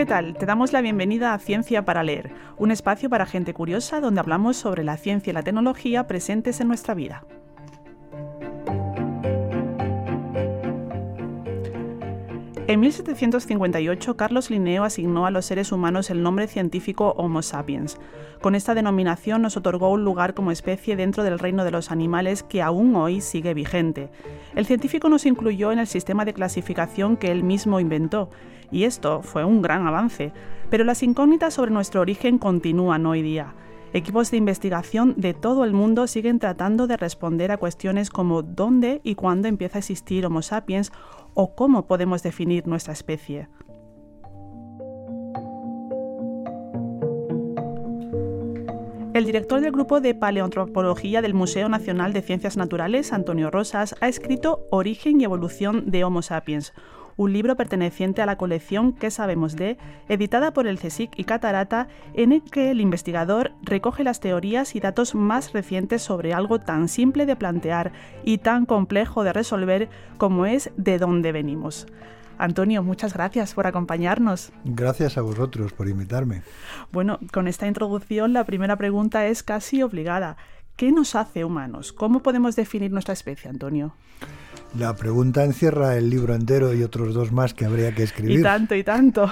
¿Qué 0.00 0.06
tal? 0.06 0.32
Te 0.32 0.46
damos 0.46 0.72
la 0.72 0.80
bienvenida 0.80 1.34
a 1.34 1.38
Ciencia 1.38 1.84
para 1.84 2.02
Leer, 2.02 2.32
un 2.56 2.70
espacio 2.70 3.10
para 3.10 3.26
gente 3.26 3.52
curiosa 3.52 4.00
donde 4.00 4.20
hablamos 4.20 4.56
sobre 4.56 4.82
la 4.82 4.96
ciencia 4.96 5.30
y 5.30 5.34
la 5.34 5.42
tecnología 5.42 6.06
presentes 6.06 6.62
en 6.62 6.68
nuestra 6.68 6.94
vida. 6.94 7.26
En 12.70 12.78
1758, 12.78 14.16
Carlos 14.16 14.48
Linneo 14.48 14.84
asignó 14.84 15.26
a 15.26 15.32
los 15.32 15.44
seres 15.44 15.72
humanos 15.72 16.08
el 16.08 16.22
nombre 16.22 16.46
científico 16.46 17.14
Homo 17.16 17.42
sapiens. 17.42 17.98
Con 18.40 18.54
esta 18.54 18.76
denominación 18.76 19.42
nos 19.42 19.56
otorgó 19.56 19.90
un 19.90 20.04
lugar 20.04 20.34
como 20.34 20.52
especie 20.52 20.94
dentro 20.94 21.24
del 21.24 21.40
reino 21.40 21.64
de 21.64 21.72
los 21.72 21.90
animales 21.90 22.44
que 22.44 22.62
aún 22.62 22.94
hoy 22.94 23.22
sigue 23.22 23.54
vigente. 23.54 24.08
El 24.54 24.66
científico 24.66 25.08
nos 25.08 25.26
incluyó 25.26 25.72
en 25.72 25.80
el 25.80 25.88
sistema 25.88 26.24
de 26.24 26.32
clasificación 26.32 27.16
que 27.16 27.32
él 27.32 27.42
mismo 27.42 27.80
inventó, 27.80 28.30
y 28.70 28.84
esto 28.84 29.20
fue 29.22 29.44
un 29.44 29.62
gran 29.62 29.88
avance, 29.88 30.32
pero 30.70 30.84
las 30.84 31.02
incógnitas 31.02 31.54
sobre 31.54 31.72
nuestro 31.72 32.02
origen 32.02 32.38
continúan 32.38 33.04
hoy 33.04 33.22
día. 33.22 33.52
Equipos 33.92 34.30
de 34.30 34.36
investigación 34.36 35.14
de 35.16 35.34
todo 35.34 35.64
el 35.64 35.72
mundo 35.72 36.06
siguen 36.06 36.38
tratando 36.38 36.86
de 36.86 36.96
responder 36.96 37.50
a 37.50 37.56
cuestiones 37.56 38.08
como 38.08 38.42
dónde 38.42 39.00
y 39.02 39.16
cuándo 39.16 39.48
empieza 39.48 39.78
a 39.78 39.80
existir 39.80 40.24
Homo 40.24 40.42
sapiens 40.42 40.92
o 41.34 41.56
cómo 41.56 41.86
podemos 41.86 42.22
definir 42.22 42.68
nuestra 42.68 42.92
especie. 42.92 43.48
El 49.12 49.24
director 49.24 49.60
del 49.60 49.72
grupo 49.72 50.00
de 50.00 50.14
paleoantropología 50.14 51.20
del 51.20 51.34
Museo 51.34 51.68
Nacional 51.68 52.12
de 52.12 52.22
Ciencias 52.22 52.56
Naturales, 52.56 53.12
Antonio 53.12 53.50
Rosas, 53.50 53.96
ha 54.00 54.06
escrito 54.06 54.66
Origen 54.70 55.20
y 55.20 55.24
evolución 55.24 55.90
de 55.90 56.04
Homo 56.04 56.22
sapiens, 56.22 56.72
un 57.20 57.34
libro 57.34 57.54
perteneciente 57.54 58.22
a 58.22 58.26
la 58.26 58.38
colección 58.38 58.94
¿Qué 58.94 59.10
sabemos 59.10 59.54
de?, 59.54 59.76
editada 60.08 60.54
por 60.54 60.66
el 60.66 60.78
CSIC 60.78 61.18
y 61.18 61.24
Catarata, 61.24 61.86
en 62.14 62.32
el 62.32 62.42
que 62.42 62.70
el 62.70 62.80
investigador 62.80 63.52
recoge 63.60 64.04
las 64.04 64.20
teorías 64.20 64.74
y 64.74 64.80
datos 64.80 65.14
más 65.14 65.52
recientes 65.52 66.00
sobre 66.00 66.32
algo 66.32 66.60
tan 66.60 66.88
simple 66.88 67.26
de 67.26 67.36
plantear 67.36 67.92
y 68.24 68.38
tan 68.38 68.64
complejo 68.64 69.22
de 69.22 69.34
resolver 69.34 69.90
como 70.16 70.46
es 70.46 70.70
de 70.78 70.96
dónde 70.96 71.30
venimos. 71.32 71.86
Antonio, 72.38 72.82
muchas 72.82 73.12
gracias 73.12 73.52
por 73.52 73.66
acompañarnos. 73.66 74.50
Gracias 74.64 75.18
a 75.18 75.20
vosotros 75.20 75.74
por 75.74 75.88
invitarme. 75.88 76.40
Bueno, 76.90 77.18
con 77.34 77.48
esta 77.48 77.66
introducción 77.66 78.32
la 78.32 78.44
primera 78.44 78.76
pregunta 78.76 79.26
es 79.26 79.42
casi 79.42 79.82
obligada. 79.82 80.38
¿Qué 80.74 80.90
nos 80.90 81.14
hace 81.14 81.44
humanos? 81.44 81.92
¿Cómo 81.92 82.22
podemos 82.22 82.56
definir 82.56 82.90
nuestra 82.90 83.12
especie, 83.12 83.50
Antonio? 83.50 83.92
La 84.78 84.94
pregunta 84.94 85.44
encierra 85.44 85.96
el 85.96 86.10
libro 86.10 86.34
entero 86.34 86.72
y 86.72 86.82
otros 86.84 87.12
dos 87.12 87.32
más 87.32 87.54
que 87.54 87.64
habría 87.64 87.92
que 87.92 88.04
escribir. 88.04 88.38
Y 88.38 88.42
tanto, 88.42 88.74
y 88.76 88.84
tanto. 88.84 89.30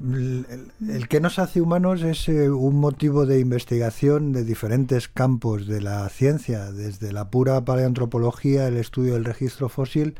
el, 0.00 1.08
que 1.08 1.20
nos 1.20 1.38
hace 1.38 1.60
humanos 1.60 2.02
es 2.02 2.28
eh, 2.28 2.50
un 2.50 2.76
motivo 2.80 3.24
de 3.24 3.38
investigación 3.38 4.32
de 4.32 4.44
diferentes 4.44 5.06
campos 5.06 5.68
de 5.68 5.80
la 5.80 6.08
ciencia, 6.08 6.72
desde 6.72 7.12
la 7.12 7.30
pura 7.30 7.64
paleoantropología, 7.64 8.66
el 8.66 8.78
estudio 8.78 9.14
del 9.14 9.24
registro 9.24 9.68
fósil, 9.68 10.16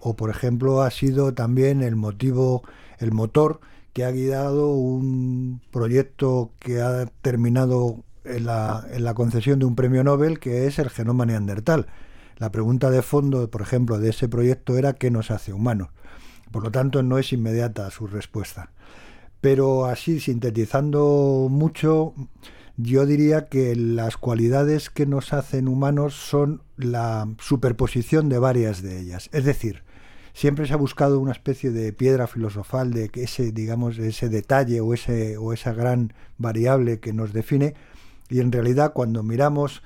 o 0.00 0.16
por 0.16 0.30
ejemplo 0.30 0.82
ha 0.82 0.90
sido 0.90 1.32
también 1.32 1.82
el 1.82 1.94
motivo, 1.94 2.64
el 2.98 3.12
motor 3.12 3.60
que 3.92 4.04
ha 4.04 4.10
guiado 4.10 4.72
un 4.72 5.60
proyecto 5.70 6.50
que 6.58 6.80
ha 6.80 7.06
terminado 7.22 8.02
en 8.24 8.46
la, 8.46 8.84
en 8.92 9.04
la 9.04 9.14
concesión 9.14 9.60
de 9.60 9.66
un 9.66 9.76
premio 9.76 10.02
Nobel, 10.02 10.40
que 10.40 10.66
es 10.66 10.80
el 10.80 10.90
genoma 10.90 11.24
neandertal 11.24 11.86
la 12.38 12.50
pregunta 12.52 12.90
de 12.90 13.02
fondo, 13.02 13.50
por 13.50 13.62
ejemplo, 13.62 13.98
de 13.98 14.10
ese 14.10 14.28
proyecto 14.28 14.78
era 14.78 14.92
¿qué 14.92 15.10
nos 15.10 15.30
hace 15.30 15.52
humanos? 15.52 15.88
Por 16.52 16.62
lo 16.62 16.70
tanto, 16.70 17.02
no 17.02 17.18
es 17.18 17.32
inmediata 17.32 17.90
su 17.90 18.06
respuesta. 18.06 18.70
Pero 19.40 19.86
así, 19.86 20.20
sintetizando 20.20 21.48
mucho, 21.50 22.14
yo 22.76 23.06
diría 23.06 23.48
que 23.48 23.74
las 23.74 24.16
cualidades 24.16 24.88
que 24.88 25.04
nos 25.04 25.32
hacen 25.32 25.68
humanos 25.68 26.14
son 26.14 26.62
la 26.76 27.28
superposición 27.40 28.28
de 28.28 28.38
varias 28.38 28.82
de 28.82 29.00
ellas. 29.00 29.28
Es 29.32 29.44
decir, 29.44 29.82
siempre 30.32 30.66
se 30.66 30.74
ha 30.74 30.76
buscado 30.76 31.18
una 31.18 31.32
especie 31.32 31.70
de 31.72 31.92
piedra 31.92 32.28
filosofal 32.28 32.92
de 32.92 33.10
ese, 33.14 33.50
digamos, 33.50 33.98
ese 33.98 34.28
detalle 34.28 34.80
o, 34.80 34.94
ese, 34.94 35.36
o 35.36 35.52
esa 35.52 35.72
gran 35.72 36.12
variable 36.38 37.00
que 37.00 37.12
nos 37.12 37.32
define. 37.32 37.74
Y 38.30 38.38
en 38.38 38.52
realidad, 38.52 38.92
cuando 38.92 39.24
miramos 39.24 39.82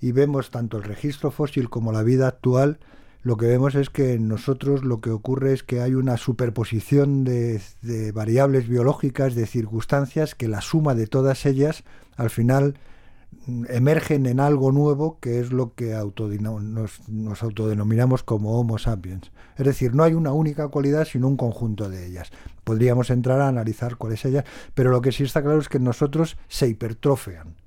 y 0.00 0.12
vemos 0.12 0.50
tanto 0.50 0.78
el 0.78 0.84
registro 0.84 1.30
fósil 1.30 1.68
como 1.68 1.92
la 1.92 2.02
vida 2.02 2.28
actual, 2.28 2.78
lo 3.22 3.36
que 3.36 3.46
vemos 3.46 3.74
es 3.74 3.90
que 3.90 4.14
en 4.14 4.28
nosotros 4.28 4.82
lo 4.82 5.02
que 5.02 5.10
ocurre 5.10 5.52
es 5.52 5.62
que 5.62 5.82
hay 5.82 5.94
una 5.94 6.16
superposición 6.16 7.24
de, 7.24 7.60
variables 8.14 8.66
biológicas, 8.66 9.34
de 9.34 9.46
circunstancias, 9.46 10.34
que 10.34 10.48
la 10.48 10.62
suma 10.62 10.94
de 10.94 11.06
todas 11.06 11.44
ellas 11.44 11.84
al 12.16 12.30
final 12.30 12.78
mm, 13.46 13.64
emergen 13.68 14.24
en 14.24 14.40
algo 14.40 14.72
nuevo 14.72 15.18
que 15.20 15.38
es 15.38 15.52
lo 15.52 15.74
que 15.74 15.94
nos, 16.40 17.08
nos, 17.10 17.42
autodenominamos 17.42 18.22
como 18.22 18.58
Homo 18.58 18.78
sapiens. 18.78 19.32
Es 19.58 19.66
decir, 19.66 19.94
no 19.94 20.02
hay 20.02 20.14
una 20.14 20.32
única 20.32 20.68
cualidad, 20.68 21.04
sino 21.04 21.28
un 21.28 21.36
conjunto 21.36 21.90
de 21.90 22.06
ellas. 22.06 22.30
Podríamos 22.64 23.10
entrar 23.10 23.42
a 23.42 23.48
analizar 23.48 23.96
cuál 23.96 24.14
es 24.14 24.24
ella, 24.24 24.46
pero 24.72 24.90
lo 24.90 25.02
que 25.02 25.12
sí 25.12 25.24
está 25.24 25.42
claro 25.42 25.58
es 25.58 25.68
que 25.68 25.78
nosotros 25.78 26.38
se 26.48 26.68
hipertrofean 26.68 27.59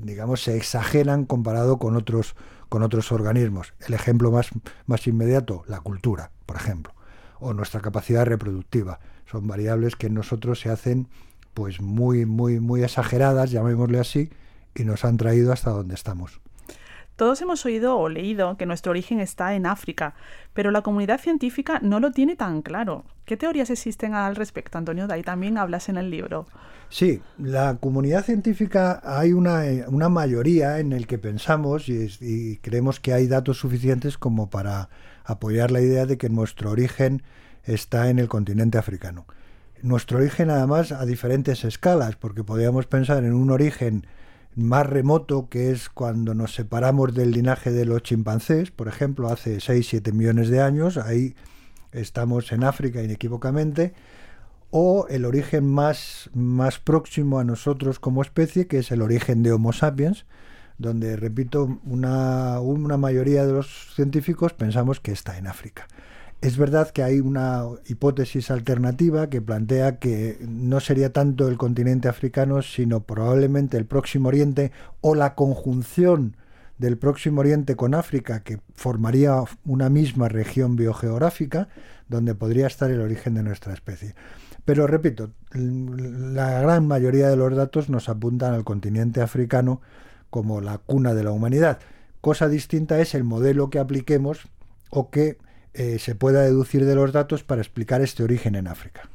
digamos, 0.00 0.42
se 0.42 0.56
exageran 0.56 1.24
comparado 1.24 1.78
con 1.78 1.96
otros, 1.96 2.34
con 2.68 2.82
otros 2.82 3.12
organismos. 3.12 3.74
El 3.86 3.94
ejemplo 3.94 4.30
más, 4.30 4.48
más 4.86 5.06
inmediato, 5.06 5.62
la 5.66 5.80
cultura, 5.80 6.30
por 6.46 6.56
ejemplo, 6.56 6.94
o 7.38 7.52
nuestra 7.52 7.80
capacidad 7.80 8.24
reproductiva. 8.26 9.00
Son 9.30 9.46
variables 9.46 9.96
que 9.96 10.08
en 10.08 10.14
nosotros 10.14 10.60
se 10.60 10.70
hacen 10.70 11.08
pues 11.54 11.80
muy, 11.80 12.26
muy, 12.26 12.60
muy 12.60 12.82
exageradas, 12.82 13.50
llamémosle 13.50 14.00
así, 14.00 14.30
y 14.74 14.84
nos 14.84 15.04
han 15.04 15.16
traído 15.16 15.52
hasta 15.52 15.70
donde 15.70 15.94
estamos. 15.94 16.40
Todos 17.20 17.42
hemos 17.42 17.66
oído 17.66 17.98
o 17.98 18.08
leído 18.08 18.56
que 18.56 18.64
nuestro 18.64 18.92
origen 18.92 19.20
está 19.20 19.54
en 19.54 19.66
África, 19.66 20.14
pero 20.54 20.70
la 20.70 20.80
comunidad 20.80 21.20
científica 21.20 21.78
no 21.82 22.00
lo 22.00 22.12
tiene 22.12 22.34
tan 22.34 22.62
claro. 22.62 23.04
¿Qué 23.26 23.36
teorías 23.36 23.68
existen 23.68 24.14
al 24.14 24.36
respecto, 24.36 24.78
Antonio? 24.78 25.06
De 25.06 25.12
ahí 25.12 25.22
también 25.22 25.58
hablas 25.58 25.90
en 25.90 25.98
el 25.98 26.08
libro. 26.08 26.46
Sí, 26.88 27.20
la 27.36 27.76
comunidad 27.76 28.24
científica 28.24 29.02
hay 29.04 29.34
una, 29.34 29.66
eh, 29.66 29.84
una 29.88 30.08
mayoría 30.08 30.78
en 30.78 30.94
el 30.94 31.06
que 31.06 31.18
pensamos 31.18 31.90
y, 31.90 32.08
y 32.22 32.56
creemos 32.56 33.00
que 33.00 33.12
hay 33.12 33.26
datos 33.26 33.58
suficientes 33.58 34.16
como 34.16 34.48
para 34.48 34.88
apoyar 35.26 35.72
la 35.72 35.82
idea 35.82 36.06
de 36.06 36.16
que 36.16 36.30
nuestro 36.30 36.70
origen 36.70 37.22
está 37.64 38.08
en 38.08 38.18
el 38.18 38.28
continente 38.28 38.78
africano. 38.78 39.26
Nuestro 39.82 40.20
origen, 40.20 40.48
además, 40.48 40.90
a 40.90 41.04
diferentes 41.04 41.64
escalas, 41.64 42.16
porque 42.16 42.44
podríamos 42.44 42.86
pensar 42.86 43.24
en 43.24 43.34
un 43.34 43.50
origen 43.50 44.06
más 44.54 44.86
remoto, 44.86 45.48
que 45.48 45.70
es 45.70 45.88
cuando 45.88 46.34
nos 46.34 46.54
separamos 46.54 47.14
del 47.14 47.30
linaje 47.30 47.70
de 47.70 47.84
los 47.84 48.02
chimpancés, 48.02 48.70
por 48.70 48.88
ejemplo, 48.88 49.28
hace 49.28 49.58
6-7 49.58 50.12
millones 50.12 50.48
de 50.48 50.60
años, 50.60 50.96
ahí 50.96 51.34
estamos 51.92 52.52
en 52.52 52.64
África 52.64 53.02
inequívocamente, 53.02 53.94
o 54.70 55.06
el 55.08 55.24
origen 55.24 55.66
más, 55.66 56.30
más 56.32 56.78
próximo 56.78 57.38
a 57.38 57.44
nosotros 57.44 57.98
como 57.98 58.22
especie, 58.22 58.66
que 58.66 58.78
es 58.78 58.90
el 58.90 59.02
origen 59.02 59.42
de 59.42 59.52
Homo 59.52 59.72
sapiens, 59.72 60.26
donde, 60.78 61.16
repito, 61.16 61.80
una, 61.84 62.60
una 62.60 62.96
mayoría 62.96 63.44
de 63.46 63.52
los 63.52 63.94
científicos 63.94 64.54
pensamos 64.54 65.00
que 65.00 65.12
está 65.12 65.36
en 65.36 65.46
África. 65.46 65.86
Es 66.40 66.56
verdad 66.56 66.88
que 66.90 67.02
hay 67.02 67.20
una 67.20 67.64
hipótesis 67.86 68.50
alternativa 68.50 69.28
que 69.28 69.42
plantea 69.42 69.98
que 69.98 70.38
no 70.40 70.80
sería 70.80 71.12
tanto 71.12 71.48
el 71.48 71.58
continente 71.58 72.08
africano, 72.08 72.62
sino 72.62 73.00
probablemente 73.00 73.76
el 73.76 73.84
Próximo 73.84 74.28
Oriente 74.28 74.72
o 75.02 75.14
la 75.14 75.34
conjunción 75.34 76.36
del 76.78 76.96
Próximo 76.96 77.40
Oriente 77.40 77.76
con 77.76 77.94
África, 77.94 78.40
que 78.42 78.58
formaría 78.74 79.34
una 79.66 79.90
misma 79.90 80.30
región 80.30 80.76
biogeográfica 80.76 81.68
donde 82.08 82.34
podría 82.34 82.66
estar 82.66 82.90
el 82.90 83.02
origen 83.02 83.34
de 83.34 83.42
nuestra 83.42 83.74
especie. 83.74 84.14
Pero 84.64 84.86
repito, 84.86 85.32
la 85.52 86.60
gran 86.62 86.86
mayoría 86.86 87.28
de 87.28 87.36
los 87.36 87.54
datos 87.54 87.90
nos 87.90 88.08
apuntan 88.08 88.54
al 88.54 88.64
continente 88.64 89.20
africano 89.20 89.82
como 90.30 90.62
la 90.62 90.78
cuna 90.78 91.12
de 91.12 91.22
la 91.22 91.32
humanidad. 91.32 91.80
Cosa 92.22 92.48
distinta 92.48 92.98
es 93.00 93.14
el 93.14 93.24
modelo 93.24 93.68
que 93.68 93.78
apliquemos 93.78 94.48
o 94.88 95.10
que 95.10 95.36
eh, 95.74 95.98
se 95.98 96.14
pueda 96.14 96.42
deducir 96.42 96.84
de 96.84 96.94
los 96.94 97.12
datos 97.12 97.44
para 97.44 97.60
explicar 97.60 98.00
este 98.00 98.22
origen 98.22 98.54
en 98.54 98.66
África. 98.66 99.08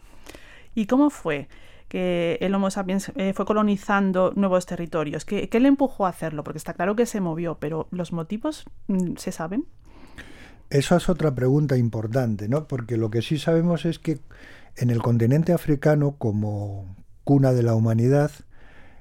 ¿Y 0.73 0.87
cómo 0.87 1.09
fue 1.09 1.47
que 1.87 2.37
el 2.41 2.53
Homo 2.55 2.71
sapiens 2.71 3.11
eh, 3.15 3.33
fue 3.33 3.45
colonizando 3.45 4.33
nuevos 4.35 4.65
territorios? 4.65 5.25
¿Qué, 5.25 5.49
le 5.51 5.67
empujó 5.67 6.05
a 6.05 6.09
hacerlo? 6.09 6.43
Porque 6.43 6.57
está 6.57 6.73
claro 6.73 6.95
que 6.95 7.05
se 7.05 7.21
movió, 7.21 7.57
pero 7.59 7.87
¿los 7.91 8.11
motivos 8.11 8.65
mm, 8.87 9.15
se 9.17 9.31
saben? 9.31 9.65
Esa 10.69 10.97
es 10.97 11.09
otra 11.09 11.35
pregunta 11.35 11.77
importante, 11.77 12.49
¿no? 12.49 12.67
Porque 12.67 12.97
lo 12.97 13.09
que 13.09 13.21
sí 13.21 13.37
sabemos 13.37 13.85
es 13.85 13.99
que 13.99 14.19
en 14.77 14.89
el 14.89 15.01
continente 15.01 15.53
africano, 15.53 16.15
como 16.17 16.95
cuna 17.23 17.53
de 17.53 17.63
la 17.63 17.75
humanidad, 17.75 18.31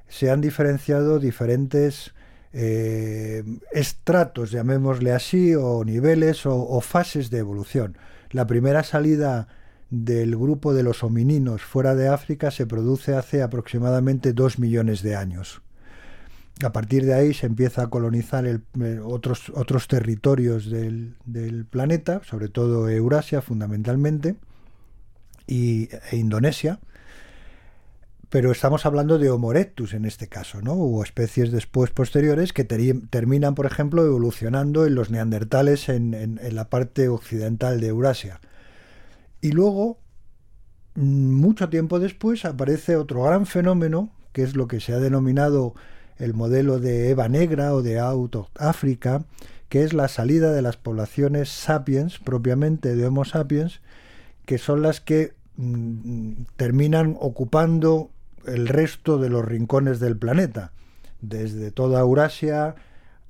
se 0.09 0.31
han 0.31 0.41
diferenciado 0.41 1.19
diferentes 1.19 2.15
eh, 2.57 3.43
estratos, 3.73 4.53
llamémosle 4.53 5.11
así, 5.11 5.57
o 5.57 5.85
niveles 5.85 6.47
o, 6.47 6.81
fases 6.81 7.29
de 7.29 7.39
evolución. 7.39 7.99
La 8.31 8.47
primera 8.47 8.85
salida 8.85 9.49
del 9.91 10.37
grupo 10.37 10.73
de 10.73 10.85
los 10.85 11.03
homininos 11.03 11.63
fuera 11.63 11.97
de 11.97 12.07
África 12.07 12.53
se 12.53 12.65
produce 12.67 13.15
hace 13.15 13.43
aproximadamente 13.43 14.33
dos 14.33 14.61
millones 14.61 15.03
de 15.03 15.17
años. 15.17 15.63
A 16.63 16.71
partir 16.71 17.05
de 17.05 17.15
ahí 17.15 17.35
se 17.35 17.47
empieza 17.47 17.83
a 17.83 17.87
colonizar 17.89 18.47
eh, 18.47 18.61
otros, 19.03 19.51
otros 19.57 19.89
territorios 19.89 20.71
del, 20.71 21.67
planeta, 21.69 22.23
sobre 22.23 22.49
todo 22.49 22.89
Eurasia 22.89 23.43
fundamentalmente, 23.43 24.37
y, 25.49 25.89
e 26.13 26.17
Indonesia, 26.17 26.79
pero 28.35 28.51
estamos 28.51 28.85
hablando 28.85 29.17
de 29.21 29.31
Homo 29.31 29.53
erectus 29.53 29.95
en 29.95 30.05
este 30.05 30.27
caso, 30.27 30.61
¿no? 30.61 30.73
O 30.73 31.05
especies 31.05 31.53
después 31.53 31.93
posteriores 31.93 32.53
que 32.53 32.65
terminan, 32.65 33.55
por 33.55 33.65
ejemplo, 33.65 34.05
evolucionando 34.05 34.87
en 34.87 34.97
los 34.97 35.09
neandertales 35.09 35.89
en, 35.89 36.41
la 36.51 36.69
parte 36.69 37.09
occidental 37.09 37.81
de 37.81 37.87
Eurasia. 37.87 38.41
Y 39.41 39.53
luego, 39.53 39.99
mm, 40.97 41.33
mucho 41.33 41.69
tiempo 41.69 42.01
después, 42.01 42.45
aparece 42.45 42.97
otro 42.97 43.23
gran 43.23 43.47
fenómeno, 43.47 44.11
que 44.33 44.43
es 44.43 44.57
lo 44.57 44.67
que 44.67 44.81
se 44.81 44.95
ha 44.95 44.99
denominado 44.99 45.75
el 46.17 46.35
modelo 46.35 46.81
de 46.81 47.11
Eva 47.11 47.29
Negra 47.29 47.73
o 47.73 47.83
de 47.83 48.01
Out 48.01 48.35
África, 48.59 49.27
que 49.69 49.85
es 49.85 49.93
la 49.93 50.09
salida 50.09 50.51
de 50.51 50.61
las 50.61 50.77
poblaciones 50.77 51.51
sapiens, 51.51 52.19
propiamente 52.19 52.97
de 52.97 53.07
Homo 53.07 53.25
sapiens, 53.25 53.81
que 54.45 54.59
son 54.59 54.83
las 54.83 55.01
que 55.01 55.35
mm, 55.57 56.47
terminan 56.57 57.17
ocupando 57.21 58.11
el 58.47 58.69
resto 58.69 59.19
de 59.19 59.29
los 59.29 59.45
rincones 59.45 60.01
del 60.01 60.17
planeta, 60.17 60.73
desde 61.21 61.71
toda 61.71 62.01
Eurasia, 62.01 62.75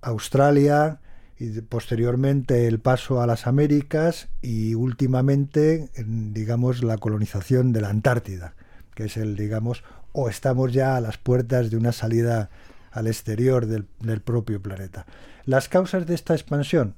Australia 0.00 1.00
y 1.38 1.60
posteriormente 1.62 2.66
el 2.66 2.78
paso 2.78 3.20
a 3.20 3.26
las 3.26 3.46
Américas 3.46 4.28
y 4.42 4.74
últimamente, 4.74 5.90
digamos, 6.06 6.82
la 6.82 6.98
colonización 6.98 7.72
de 7.72 7.80
la 7.80 7.90
Antártida, 7.90 8.54
que 8.94 9.04
es 9.04 9.16
el, 9.16 9.36
digamos, 9.36 9.82
o 10.12 10.28
estamos 10.28 10.72
ya 10.72 10.96
a 10.96 11.00
las 11.00 11.18
puertas 11.18 11.70
de 11.70 11.76
una 11.76 11.92
salida 11.92 12.50
al 12.92 13.08
exterior 13.08 13.66
del, 13.66 14.20
propio 14.20 14.62
planeta. 14.62 15.06
Las 15.44 15.68
causas 15.68 16.06
de 16.06 16.14
esta 16.14 16.34
expansión, 16.34 16.94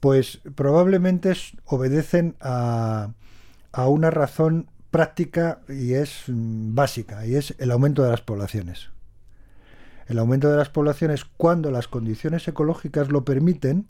pues 0.00 0.40
probablemente 0.56 1.32
obedecen 1.64 2.34
a, 2.40 3.12
a 3.72 3.88
una 3.88 4.10
razón 4.10 4.68
práctica 4.90 5.60
y 5.68 5.94
es 5.94 6.24
mm, 6.26 6.74
básica, 6.74 7.26
y 7.26 7.34
es 7.36 7.54
el 7.58 7.70
aumento 7.70 8.02
de 8.02 8.10
las 8.10 8.22
poblaciones. 8.22 8.90
El 10.06 10.18
aumento 10.18 10.50
de 10.50 10.56
las 10.56 10.68
poblaciones 10.68 11.24
cuando 11.24 11.70
las 11.70 11.88
condiciones 11.88 12.46
ecológicas 12.46 13.10
lo 13.10 13.24
permiten, 13.24 13.88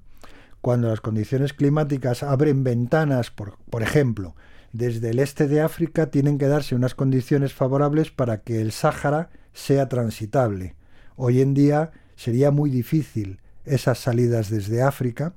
cuando 0.61 0.89
las 0.89 1.01
condiciones 1.01 1.53
climáticas 1.53 2.23
abren 2.23 2.65
ventanas, 2.65 3.31
por, 3.31 3.59
por 3.71 3.83
ejemplo, 3.83 4.35
desde 4.73 5.11
el 5.11 5.19
este 5.19 5.47
de 5.47 5.61
África 5.61 6.11
tienen 6.11 6.39
que 6.39 6.49
darse 6.49 6.75
unas 6.75 6.95
condiciones 6.95 7.53
favorables 7.53 8.11
para 8.11 8.43
que 8.43 8.61
el 8.61 8.73
Sáhara 8.73 9.31
sea 9.53 9.89
transitable. 9.89 10.75
Hoy 11.17 11.41
en 11.41 11.55
día 11.55 11.93
sería 12.15 12.51
muy 12.51 12.71
difícil 12.71 13.41
esas 13.65 13.99
salidas 13.99 14.51
desde 14.51 14.83
África. 14.83 15.35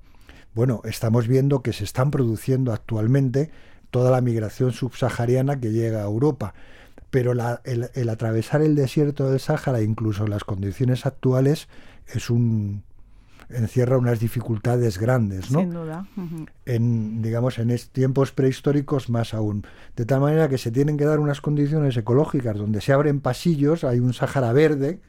Bueno, 0.53 0.81
estamos 0.83 1.27
viendo 1.27 1.61
que 1.61 1.73
se 1.73 1.83
están 1.83 2.11
produciendo 2.11 2.73
actualmente 2.73 3.51
toda 3.91 4.11
la 4.11 4.21
migración 4.21 4.71
subsahariana 4.71 5.59
que 5.59 5.71
llega 5.71 5.99
a 5.99 6.05
Europa. 6.05 6.53
Pero 7.09 7.31
el, 7.31 8.09
atravesar 8.09 8.61
el 8.61 8.75
desierto 8.75 9.29
del 9.29 9.39
Sáhara, 9.39 9.81
incluso 9.81 10.25
en 10.25 10.29
las 10.29 10.43
condiciones 10.43 11.05
actuales, 11.05 11.67
es 12.07 12.29
un 12.29 12.83
encierra 13.49 13.97
unas 13.97 14.19
dificultades 14.19 14.99
grandes, 14.99 15.49
¿no? 15.49 15.61
Sin 15.61 15.71
duda. 15.71 16.05
En 16.65 17.23
digamos 17.23 17.57
en 17.57 17.75
tiempos 17.91 18.31
prehistóricos 18.31 19.09
más 19.09 19.33
aún, 19.33 19.65
de 19.95 20.05
tal 20.05 20.21
manera 20.21 20.49
que 20.49 20.59
se 20.59 20.69
tienen 20.69 20.97
que 20.97 21.05
dar 21.05 21.19
unas 21.19 21.41
condiciones 21.41 21.97
ecológicas 21.97 22.57
donde 22.57 22.79
se 22.79 22.93
abren 22.93 23.21
pasillos, 23.21 23.83
hay 23.83 23.99
un 23.99 24.13
Sáhara 24.13 24.53
verde 24.53 24.99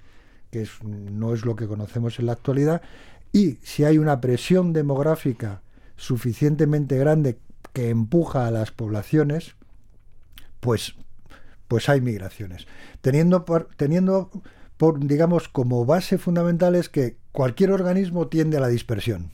que 0.51 0.67
no 0.83 1.35
es 1.35 1.45
lo 1.45 1.55
que 1.55 1.67
conocemos 1.67 2.19
en 2.19 2.27
la 2.27 2.33
actualidad, 2.33 2.81
y 3.31 3.59
si 3.63 3.85
hay 3.85 3.99
una 3.99 4.21
presión 4.21 4.73
demográfica 4.73 5.61
suficientemente 5.97 6.97
grande 6.97 7.39
que 7.73 7.91
empuja 7.91 8.47
a 8.47 8.51
las 8.51 8.71
poblaciones, 8.71 9.57
pues, 10.61 10.95
pues 11.69 11.89
hay 11.89 12.01
migraciones. 12.01 12.67
Teniendo 13.01 13.45
por, 13.45 13.69
teniendo 13.77 14.31
por, 14.77 15.05
digamos, 15.05 15.49
como 15.49 15.85
base 15.85 16.19
fundamental 16.19 16.75
es 16.75 16.89
que 16.89 17.17
cualquier 17.33 17.73
organismo 17.73 18.29
tiende 18.29 18.57
a 18.57 18.61
la 18.61 18.69
dispersión. 18.69 19.31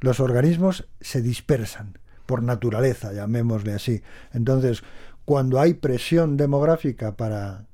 Los 0.00 0.20
organismos 0.20 0.88
se 1.00 1.20
dispersan 1.20 1.98
por 2.26 2.42
naturaleza, 2.42 3.12
llamémosle 3.12 3.74
así. 3.74 4.02
Entonces, 4.32 4.82
cuando 5.24 5.60
hay 5.60 5.74
presión 5.74 6.36
demográfica 6.36 7.16
para 7.16 7.66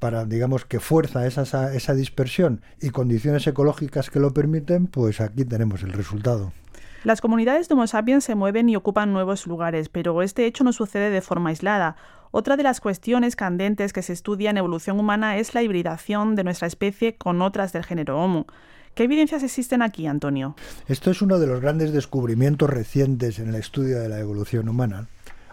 para, 0.00 0.24
digamos, 0.24 0.64
que 0.64 0.80
fuerza 0.80 1.26
esa, 1.26 1.74
esa 1.74 1.94
dispersión 1.94 2.62
y 2.80 2.90
condiciones 2.90 3.46
ecológicas 3.46 4.10
que 4.10 4.18
lo 4.18 4.32
permiten, 4.32 4.86
pues 4.86 5.20
aquí 5.20 5.44
tenemos 5.44 5.82
el 5.82 5.92
resultado. 5.92 6.52
Las 7.02 7.22
comunidades 7.22 7.66
de 7.66 7.74
Homo 7.74 7.86
sapiens 7.86 8.24
se 8.24 8.34
mueven 8.34 8.68
y 8.68 8.76
ocupan 8.76 9.12
nuevos 9.12 9.46
lugares, 9.46 9.88
pero 9.88 10.20
este 10.20 10.44
hecho 10.44 10.64
no 10.64 10.72
sucede 10.74 11.08
de 11.08 11.22
forma 11.22 11.48
aislada. 11.48 11.96
Otra 12.30 12.58
de 12.58 12.62
las 12.62 12.80
cuestiones 12.80 13.36
candentes 13.36 13.94
que 13.94 14.02
se 14.02 14.12
estudia 14.12 14.50
en 14.50 14.58
evolución 14.58 15.00
humana 15.00 15.38
es 15.38 15.54
la 15.54 15.62
hibridación 15.62 16.36
de 16.36 16.44
nuestra 16.44 16.68
especie 16.68 17.16
con 17.16 17.40
otras 17.40 17.72
del 17.72 17.84
género 17.84 18.22
Homo. 18.22 18.46
¿Qué 18.94 19.04
evidencias 19.04 19.42
existen 19.42 19.80
aquí, 19.80 20.06
Antonio? 20.06 20.56
Esto 20.88 21.10
es 21.10 21.22
uno 21.22 21.38
de 21.38 21.46
los 21.46 21.60
grandes 21.62 21.92
descubrimientos 21.92 22.68
recientes 22.68 23.38
en 23.38 23.48
el 23.48 23.54
estudio 23.54 23.98
de 23.98 24.08
la 24.08 24.18
evolución 24.18 24.68
humana 24.68 25.08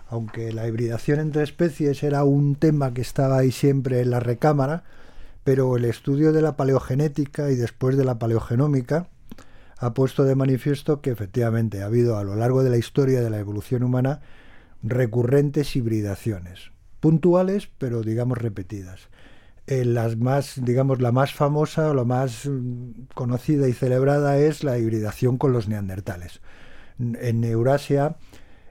aunque 0.09 0.53
la 0.53 0.67
hibridación 0.67 1.19
entre 1.19 1.43
especies 1.43 2.01
era 2.01 2.23
un 2.23 2.55
tema 2.55 2.93
que 2.93 3.01
estaba 3.01 3.39
ahí 3.39 3.51
siempre 3.51 3.99
en 3.99 4.09
la 4.09 4.19
recámara, 4.19 4.83
pero 5.43 5.75
el 5.75 5.85
estudio 5.85 6.31
de 6.31 6.41
la 6.41 6.55
paleogenética 6.55 7.51
y 7.51 7.55
después 7.55 7.97
de 7.97 8.05
la 8.05 8.17
paleogenómica 8.17 9.07
ha 9.79 9.93
puesto 9.93 10.23
de 10.23 10.35
manifiesto 10.35 11.01
que 11.01 11.11
efectivamente 11.11 11.81
ha 11.81 11.85
habido 11.85 12.17
a 12.17 12.23
lo 12.23 12.35
largo 12.35 12.63
de 12.63 12.69
la 12.69 12.77
historia 12.77 13.21
de 13.21 13.29
la 13.29 13.39
evolución 13.39 13.83
humana 13.83 14.21
recurrentes 14.81 15.75
hibridaciones, 15.75 16.71
puntuales 16.99 17.69
pero 17.77 18.01
digamos 18.01 18.37
repetidas. 18.37 19.09
En 19.67 19.93
las 19.93 20.15
más, 20.15 20.63
digamos, 20.63 21.01
la 21.01 21.11
más 21.11 21.33
famosa 21.33 21.89
o 21.89 21.93
la 21.93 22.05
más 22.05 22.45
mm, 22.45 23.07
conocida 23.13 23.67
y 23.67 23.73
celebrada 23.73 24.37
es 24.37 24.63
la 24.63 24.77
hibridación 24.77 25.37
con 25.37 25.51
los 25.51 25.67
neandertales. 25.67 26.41
En 26.99 27.43
Eurasia 27.43 28.15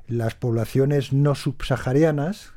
las 0.08 0.34
poblaciones 0.34 1.12
no 1.12 1.34
subsaharianas, 1.34 2.52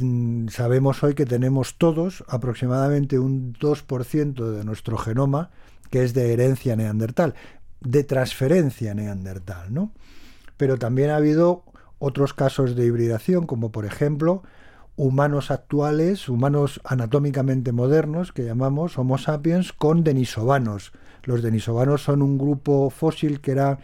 mm, 0.00 0.48
sabemos 0.48 1.02
hoy 1.02 1.14
que 1.14 1.26
tenemos 1.26 1.78
todos 1.78 2.24
aproximadamente 2.26 3.18
un 3.18 3.54
2% 3.54 4.50
de 4.50 4.64
nuestro 4.64 4.98
genoma 4.98 5.50
que 5.90 6.02
es 6.02 6.14
de 6.14 6.32
herencia 6.32 6.76
neandertal, 6.76 7.34
de 7.80 8.04
transferencia 8.04 8.94
neandertal, 8.94 9.72
¿no? 9.72 9.92
Pero 10.56 10.78
también 10.78 11.10
ha 11.10 11.16
habido 11.16 11.64
otros 11.98 12.34
casos 12.34 12.76
de 12.76 12.86
hibridación, 12.86 13.46
como 13.46 13.72
por 13.72 13.84
ejemplo 13.84 14.42
humanos 14.96 15.50
actuales, 15.50 16.28
humanos 16.28 16.80
anatómicamente 16.84 17.72
modernos, 17.72 18.32
que 18.32 18.44
llamamos 18.44 18.98
Homo 18.98 19.18
sapiens, 19.18 19.72
con 19.72 20.04
denisovanos. 20.04 20.92
Los 21.24 21.42
denisovanos 21.42 22.02
son 22.02 22.22
un 22.22 22.38
grupo 22.38 22.90
fósil 22.90 23.40
que 23.40 23.52
era 23.52 23.78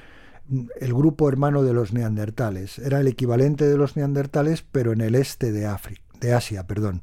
el 0.80 0.94
grupo 0.94 1.28
hermano 1.28 1.62
de 1.62 1.72
los 1.72 1.92
neandertales. 1.92 2.78
Era 2.78 3.00
el 3.00 3.08
equivalente 3.08 3.66
de 3.66 3.76
los 3.76 3.96
neandertales, 3.96 4.64
pero 4.70 4.92
en 4.92 5.00
el 5.00 5.14
este 5.14 5.52
de, 5.52 5.66
África, 5.66 6.02
de 6.20 6.34
Asia. 6.34 6.66
Perdón. 6.66 7.02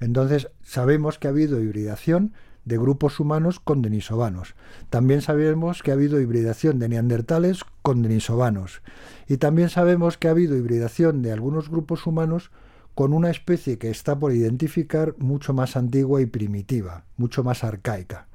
Entonces 0.00 0.48
sabemos 0.62 1.18
que 1.18 1.26
ha 1.26 1.30
habido 1.30 1.60
hibridación 1.60 2.32
de 2.66 2.76
grupos 2.76 3.18
humanos 3.20 3.60
con 3.60 3.80
denisovanos. 3.80 4.54
También 4.90 5.22
sabemos 5.22 5.82
que 5.82 5.92
ha 5.92 5.94
habido 5.94 6.20
hibridación 6.20 6.78
de 6.78 6.90
neandertales 6.90 7.64
con 7.80 8.02
denisovanos. 8.02 8.82
Y 9.26 9.38
también 9.38 9.70
sabemos 9.70 10.18
que 10.18 10.28
ha 10.28 10.32
habido 10.32 10.56
hibridación 10.56 11.22
de 11.22 11.32
algunos 11.32 11.70
grupos 11.70 12.06
humanos 12.06 12.50
con 12.94 13.12
una 13.12 13.30
especie 13.30 13.78
que 13.78 13.88
está 13.88 14.18
por 14.18 14.32
identificar 14.32 15.14
mucho 15.18 15.54
más 15.54 15.76
antigua 15.76 16.20
y 16.20 16.26
primitiva, 16.26 17.04
mucho 17.16 17.44
más 17.44 17.62
arcaica. 17.62 18.26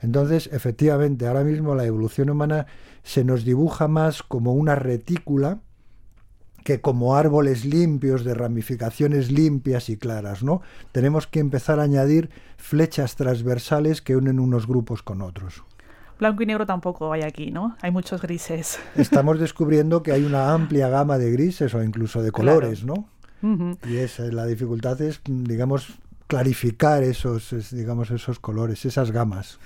Entonces, 0.00 0.50
efectivamente, 0.52 1.26
ahora 1.26 1.44
mismo 1.44 1.74
la 1.74 1.84
evolución 1.84 2.28
humana 2.28 2.66
se 3.02 3.24
nos 3.24 3.44
dibuja 3.44 3.88
más 3.88 4.22
como 4.22 4.52
una 4.54 4.74
retícula 4.74 5.60
que 6.66 6.80
como 6.80 7.14
árboles 7.14 7.64
limpios 7.64 8.24
de 8.24 8.34
ramificaciones 8.34 9.30
limpias 9.30 9.88
y 9.88 9.96
claras, 9.96 10.42
¿no? 10.42 10.62
Tenemos 10.90 11.28
que 11.28 11.38
empezar 11.38 11.78
a 11.78 11.84
añadir 11.84 12.28
flechas 12.56 13.14
transversales 13.14 14.02
que 14.02 14.16
unen 14.16 14.40
unos 14.40 14.66
grupos 14.66 15.00
con 15.00 15.22
otros. 15.22 15.62
Blanco 16.18 16.42
y 16.42 16.46
negro 16.46 16.66
tampoco 16.66 17.12
hay 17.12 17.22
aquí, 17.22 17.52
¿no? 17.52 17.76
Hay 17.82 17.92
muchos 17.92 18.20
grises. 18.20 18.80
Estamos 18.96 19.38
descubriendo 19.46 20.02
que 20.02 20.10
hay 20.10 20.24
una 20.24 20.52
amplia 20.52 20.88
gama 20.88 21.18
de 21.18 21.30
grises 21.30 21.72
o 21.72 21.84
incluso 21.84 22.20
de 22.20 22.32
colores, 22.32 22.84
¿no? 22.84 23.06
Y 23.88 23.98
es, 23.98 24.18
la 24.18 24.44
dificultad 24.44 25.00
es, 25.02 25.20
digamos, 25.24 26.00
clarificar 26.26 27.04
esos, 27.04 27.70
digamos, 27.70 28.10
esos 28.10 28.40
colores, 28.40 28.84
esas 28.84 29.12
gamas. 29.12 29.60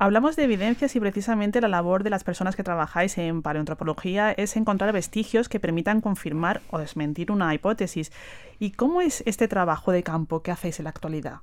Hablamos 0.00 0.36
de 0.36 0.44
evidencias 0.44 0.94
y 0.94 1.00
precisamente 1.00 1.60
la 1.60 1.66
labor 1.66 2.04
de 2.04 2.10
las 2.10 2.22
personas 2.22 2.54
que 2.54 2.62
trabajáis 2.62 3.18
en 3.18 3.42
paleoantropología 3.42 4.30
es 4.30 4.56
encontrar 4.56 4.92
vestigios 4.92 5.48
que 5.48 5.58
permitan 5.58 6.00
confirmar 6.00 6.62
o 6.70 6.78
desmentir 6.78 7.32
una 7.32 7.52
hipótesis. 7.52 8.12
¿Y 8.60 8.70
cómo 8.70 9.00
es 9.00 9.24
este 9.26 9.48
trabajo 9.48 9.90
de 9.90 10.04
campo 10.04 10.40
que 10.40 10.52
hacéis 10.52 10.78
en 10.78 10.84
la 10.84 10.90
actualidad? 10.90 11.38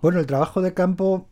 Bueno, 0.00 0.20
el 0.20 0.26
trabajo 0.26 0.62
de 0.62 0.74
campo 0.74 1.26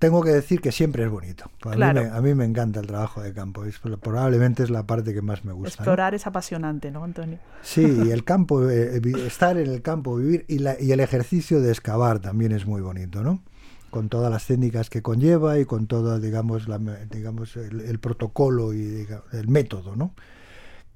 tengo 0.00 0.20
que 0.24 0.30
decir 0.30 0.60
que 0.60 0.72
siempre 0.72 1.04
es 1.04 1.10
bonito. 1.10 1.48
A, 1.62 2.20
mí 2.20 2.34
me, 2.34 2.44
encanta 2.44 2.80
el 2.80 2.88
trabajo 2.88 3.20
de 3.22 3.32
campo. 3.32 3.62
probablemente 4.00 4.64
es 4.64 4.70
la 4.70 4.84
parte 4.84 5.14
que 5.14 5.22
más 5.22 5.44
me 5.44 5.52
gusta. 5.52 5.68
Explorar 5.68 6.14
es 6.14 6.26
apasionante, 6.26 6.90
¿no, 6.90 7.04
Antonio? 7.04 7.38
Sí, 7.62 7.84
el 8.10 8.24
campo, 8.24 8.68
eh, 8.68 8.96
eh, 8.96 9.26
estar 9.26 9.58
en 9.58 9.70
el 9.70 9.80
campo, 9.80 10.16
vivir 10.16 10.44
y, 10.48 10.60
y, 10.84 10.90
el 10.90 10.98
ejercicio 10.98 11.60
de 11.60 11.70
excavar 11.70 12.18
también 12.18 12.50
es 12.50 12.66
muy 12.66 12.80
bonito, 12.80 13.22
¿no? 13.22 13.42
Con 13.90 14.08
todas 14.08 14.30
las 14.30 14.46
técnicas 14.46 14.90
que 14.90 15.02
conlleva 15.02 15.58
y 15.58 15.64
con 15.64 15.86
todo, 15.86 16.20
digamos, 16.20 16.68
la, 16.68 16.78
digamos 16.78 17.56
el, 17.56 17.98
protocolo 17.98 18.74
y 18.74 19.06
el 19.32 19.48
método, 19.48 19.96
¿no? 19.96 20.14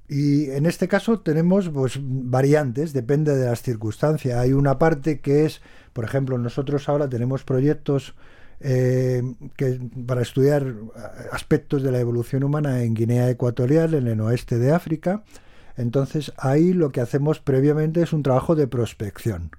Y 0.09 0.51
en 0.51 0.67
este 0.67 0.89
caso 0.89 1.21
tenemos 1.21 1.71
pues, 1.71 1.99
variantes, 2.03 2.93
depende 2.93 3.35
de 3.35 3.47
las 3.47 3.63
circunstancias. 3.63 4.39
Hay 4.39 4.53
una 4.53 4.79
parte 4.79 5.21
que 5.21 5.47
es, 5.47 5.63
por 5.95 6.05
ejemplo, 6.05 6.37
nosotros 6.37 6.87
ahora 6.91 7.09
tenemos 7.09 7.45
proyectos 7.45 8.15
eh, 8.61 9.23
que, 9.57 9.81
para 10.07 10.21
estudiar 10.21 10.75
aspectos 11.33 11.83
de 11.83 11.93
la 11.93 11.99
evolución 11.99 12.45
humana 12.45 12.83
en 12.83 12.93
Guinea 12.93 13.31
Ecuatorial, 13.31 13.95
en 13.95 14.07
el 14.07 14.21
oeste 14.21 14.59
de 14.59 14.73
África. 14.73 15.25
Entonces 15.77 16.33
ahí 16.37 16.75
lo 16.75 16.93
que 16.93 17.01
hacemos 17.01 17.41
previamente 17.41 18.03
es 18.03 18.13
un 18.13 18.23
trabajo 18.23 18.55
de 18.55 18.67
prospección. 18.67 19.51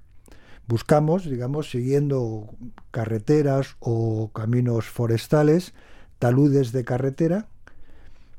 Buscamos, 0.66 1.24
digamos, 1.24 1.70
siguiendo 1.70 2.48
carreteras 2.90 3.76
o 3.80 4.30
caminos 4.32 4.86
forestales, 4.86 5.74
taludes 6.18 6.72
de 6.72 6.84
carretera, 6.84 7.48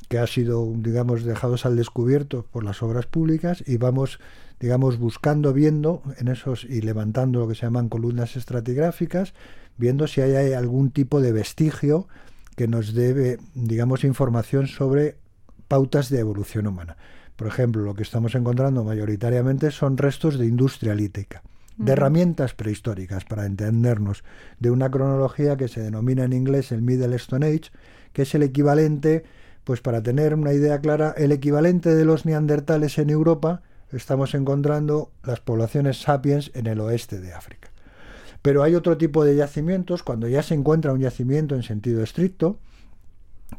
que 0.10 0.20
ha 0.20 0.28
sido, 0.28 0.72
digamos, 0.78 1.24
dejados 1.24 1.66
al 1.66 1.76
descubierto 1.76 2.46
por 2.52 2.64
las 2.64 2.84
obras 2.84 3.06
públicas 3.06 3.64
y 3.66 3.78
vamos, 3.78 4.20
digamos, 4.60 4.98
buscando, 5.00 5.52
viendo 5.54 6.04
en 6.18 6.28
esos 6.28 6.64
y 6.64 6.82
levantando 6.82 7.40
lo 7.40 7.48
que 7.48 7.56
se 7.56 7.64
llaman 7.64 7.90
columnas 7.90 8.36
estratigráficas 8.36 9.34
viendo 9.78 10.08
si 10.08 10.22
hay 10.22 10.54
algún 10.54 10.92
tipo 10.92 11.22
de 11.22 11.32
vestigio 11.32 12.08
que 12.56 12.68
nos 12.68 12.94
debe, 12.94 13.38
digamos, 13.54 14.04
información 14.04 14.68
sobre 14.68 15.18
pautas 15.68 16.10
de 16.10 16.20
evolución 16.20 16.68
humana. 16.68 16.98
Por 17.36 17.48
ejemplo, 17.48 17.82
lo 17.84 17.96
que 17.96 18.04
estamos 18.04 18.34
encontrando 18.36 18.84
mayoritariamente 18.84 19.72
son 19.72 19.98
restos 19.98 20.40
de 20.40 20.46
industria 20.46 20.96
lítica, 20.96 21.44
de 21.78 21.92
herramientas 21.92 22.54
prehistóricas, 22.54 23.26
para 23.26 23.46
entendernos, 23.46 24.24
de 24.60 24.72
una 24.72 24.90
cronología 24.90 25.58
que 25.58 25.68
se 25.68 25.82
denomina 25.82 26.24
en 26.24 26.34
inglés 26.34 26.72
el 26.72 26.82
Middle 26.82 27.16
Stone 27.18 27.46
Age, 27.46 27.72
que 28.14 28.22
es 28.22 28.34
el 28.36 28.44
equivalente, 28.44 29.24
pues 29.64 29.82
para 29.82 30.02
tener 30.02 30.34
una 30.36 30.54
idea 30.54 30.80
clara, 30.80 31.14
el 31.18 31.32
equivalente 31.32 31.94
de 31.94 32.06
los 32.06 32.26
neandertales 32.26 32.98
en 32.98 33.10
Europa, 33.10 33.62
estamos 33.92 34.34
encontrando 34.34 35.12
las 35.24 35.40
poblaciones 35.42 36.02
sapiens 36.02 36.52
en 36.54 36.68
el 36.68 36.80
oeste 36.80 37.20
de 37.20 37.34
África. 37.34 37.70
Pero 38.42 38.64
hay 38.64 38.76
otro 38.76 38.98
tipo 38.98 39.26
de 39.26 39.36
yacimientos, 39.36 40.04
cuando 40.04 40.28
ya 40.28 40.44
se 40.44 40.54
encuentra 40.54 40.94
un 40.94 41.00
yacimiento 41.00 41.56
en 41.56 41.64
sentido 41.64 42.04
estricto, 42.04 42.60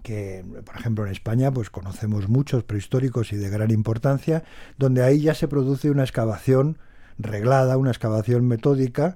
que 0.02 0.44
por 0.64 0.76
ejemplo 0.76 1.04
en 1.04 1.12
España 1.12 1.52
pues 1.52 1.70
conocemos 1.70 2.28
muchos 2.28 2.64
prehistóricos 2.64 3.32
y 3.32 3.36
de 3.36 3.48
gran 3.48 3.70
importancia, 3.70 4.44
donde 4.78 5.02
ahí 5.02 5.20
ya 5.20 5.34
se 5.34 5.48
produce 5.48 5.90
una 5.90 6.02
excavación 6.02 6.78
reglada, 7.18 7.76
una 7.76 7.90
excavación 7.90 8.46
metódica, 8.46 9.14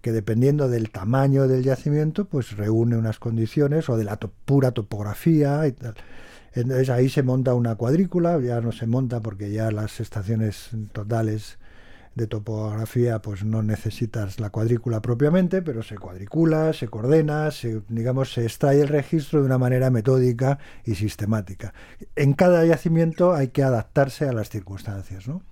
que 0.00 0.12
dependiendo 0.12 0.68
del 0.68 0.90
tamaño 0.90 1.48
del 1.48 1.64
yacimiento, 1.64 2.26
pues 2.26 2.56
reúne 2.56 2.96
unas 2.96 3.18
condiciones 3.18 3.88
o 3.88 3.96
de 3.96 4.04
la 4.04 4.18
pura 4.18 4.70
topografía 4.72 5.66
y 5.66 5.72
tal. 5.72 5.94
Entonces 6.52 6.90
ahí 6.90 7.08
se 7.08 7.22
monta 7.22 7.54
una 7.54 7.74
cuadrícula, 7.74 8.38
ya 8.40 8.60
no 8.60 8.72
se 8.72 8.86
monta 8.86 9.20
porque 9.20 9.50
ya 9.50 9.70
las 9.70 10.00
estaciones 10.00 10.70
totales 10.92 11.58
de 12.14 12.26
topografía, 12.26 13.20
pues 13.20 13.44
no 13.44 13.62
necesitas 13.62 14.40
la 14.40 14.50
cuadrícula 14.50 15.00
propiamente, 15.00 15.62
pero 15.62 15.82
se 15.82 15.96
cuadricula, 15.96 16.72
se 16.72 16.88
coordena, 16.88 17.50
se, 17.52 17.82
digamos, 17.88 18.32
se 18.32 18.42
extrae 18.42 18.80
el 18.80 18.88
registro 18.88 19.40
de 19.40 19.46
una 19.46 19.58
manera 19.58 19.90
metódica 19.90 20.58
y 20.84 20.96
sistemática. 20.96 21.72
En 22.16 22.32
cada 22.32 22.64
yacimiento 22.66 23.34
hay 23.34 23.48
que 23.48 23.62
adaptarse 23.62 24.28
a 24.28 24.32
las 24.32 24.48
circunstancias, 24.48 25.28
¿no? 25.28 25.42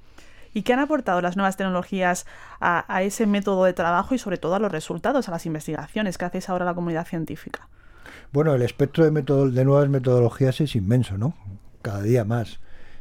¿Y 0.57 0.63
qué 0.63 0.73
han 0.73 0.79
aportado 0.79 1.21
las 1.21 1.37
nuevas 1.37 1.59
tecnologías 1.59 2.25
a, 2.61 3.03
ese 3.03 3.27
método 3.27 3.65
de 3.65 3.75
trabajo 3.75 4.15
y 4.15 4.19
sobre 4.19 4.39
todo 4.39 4.55
a 4.55 4.59
los 4.59 4.73
resultados, 4.73 5.29
a 5.29 5.31
las 5.31 5.45
investigaciones 5.45 6.17
que 6.17 6.25
hacéis 6.25 6.49
ahora 6.49 6.65
la 6.65 6.73
comunidad 6.73 7.07
científica? 7.07 7.69
Bueno, 8.33 8.55
el 8.55 8.63
espectro 8.63 9.05
de, 9.05 9.65
nuevas 9.67 9.91
metodologías 9.91 10.63
es 10.63 10.75
inmenso, 10.75 11.19
¿no? 11.19 11.35
Cada 11.83 12.01
día 12.01 12.25
más. 12.25 12.59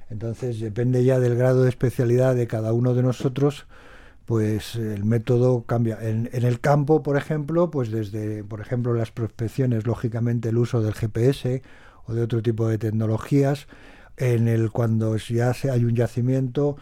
Entonces 0.10 0.60
depende 0.60 1.06
ya 1.06 1.18
del 1.18 1.38
grado 1.38 1.64
de 1.64 1.70
especialidad 1.70 2.36
de 2.36 2.46
cada 2.46 2.74
uno 2.74 2.94
de 2.94 3.04
nosotros, 3.04 3.68
pues 4.26 4.76
el 4.76 5.06
método 5.06 5.64
cambia. 5.64 5.98
En, 6.02 6.28
el 6.34 6.60
campo, 6.60 7.04
por 7.04 7.16
ejemplo, 7.16 7.72
pues 7.72 7.90
desde, 7.90 8.44
por 8.44 8.60
ejemplo, 8.60 8.94
las 8.94 9.12
prospecciones, 9.12 9.88
lógicamente 9.88 10.50
el 10.50 10.58
uso 10.58 10.82
del 10.82 10.94
GPS 10.94 11.62
o 12.04 12.14
de 12.14 12.22
otro 12.22 12.42
tipo 12.42 12.68
de 12.68 12.78
tecnologías. 12.78 13.68
En 14.18 14.50
el 14.50 14.72
cuando 14.72 15.16
ya 15.16 15.54
hay 15.72 15.86
un 15.86 15.96
yacimiento, 15.96 16.76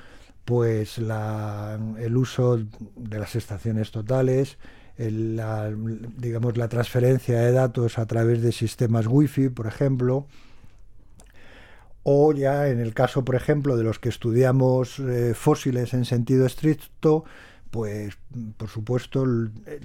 pues 0.45 0.97
el 0.97 2.17
uso 2.17 2.59
de 2.95 3.19
las 3.19 3.35
estaciones 3.35 3.91
totales, 3.91 4.57
la, 4.97 5.71
digamos 6.17 6.57
la 6.57 6.67
transferencia 6.67 7.39
de 7.39 7.51
datos 7.51 7.97
a 7.97 8.05
través 8.05 8.41
de 8.41 8.51
sistemas 8.51 9.07
wifi, 9.07 9.49
por 9.49 9.67
ejemplo, 9.67 10.27
o 12.03 12.33
ya 12.33 12.67
en 12.67 12.79
el 12.79 12.93
caso, 12.93 13.23
por 13.23 13.35
ejemplo, 13.35 13.77
de 13.77 13.83
los 13.83 13.99
que 13.99 14.09
estudiamos 14.09 14.99
eh, 14.99 15.33
fósiles 15.33 15.93
en 15.93 16.03
sentido 16.03 16.45
estricto, 16.45 17.23
pues 17.71 18.17
por 18.57 18.69
supuesto 18.69 19.25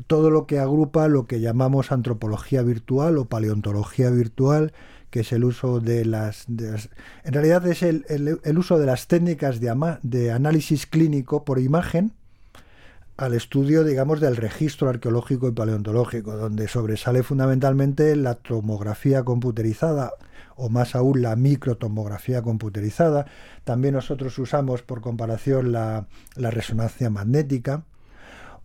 todo 0.07 0.29
lo 0.31 0.47
que 0.47 0.59
agrupa 0.59 1.09
lo 1.09 1.27
que 1.27 1.41
llamamos 1.41 1.91
antropología 1.91 2.62
virtual 2.62 3.17
o 3.17 3.25
paleontología 3.27 4.11
virtual, 4.11 4.75
que 5.11 5.21
es 5.21 5.33
el 5.33 5.45
uso 5.45 5.81
de 5.81 6.05
las... 6.05 6.47
en 6.49 7.33
realidad 7.33 7.67
es 7.67 7.83
el, 7.83 8.05
el, 8.09 8.59
uso 8.59 8.79
de 8.79 8.87
las 8.87 9.07
técnicas 9.07 9.61
de, 9.61 9.75
de 10.03 10.33
análisis 10.33 10.87
clínico 10.87 11.45
por 11.45 11.59
imagen 11.59 12.12
al 13.17 13.35
estudio, 13.35 13.83
digamos, 13.83 14.21
del 14.21 14.37
registro 14.37 14.88
arqueológico 14.88 15.49
y 15.49 15.53
paleontológico, 15.53 16.37
donde 16.37 16.69
sobresale 16.69 17.25
fundamentalmente 17.25 18.15
la 18.15 18.35
tomografía 18.35 19.25
computerizada 19.25 20.12
o 20.59 20.69
más 20.69 20.95
aún 20.95 21.23
la 21.23 21.35
microtomografía 21.37 22.43
computerizada. 22.43 23.27
También 23.65 23.95
nosotros 23.95 24.38
usamos 24.38 24.83
por 24.83 25.00
comparación 25.00 25.73
la, 25.73 26.07
resonancia 26.37 27.11
magnética 27.11 27.85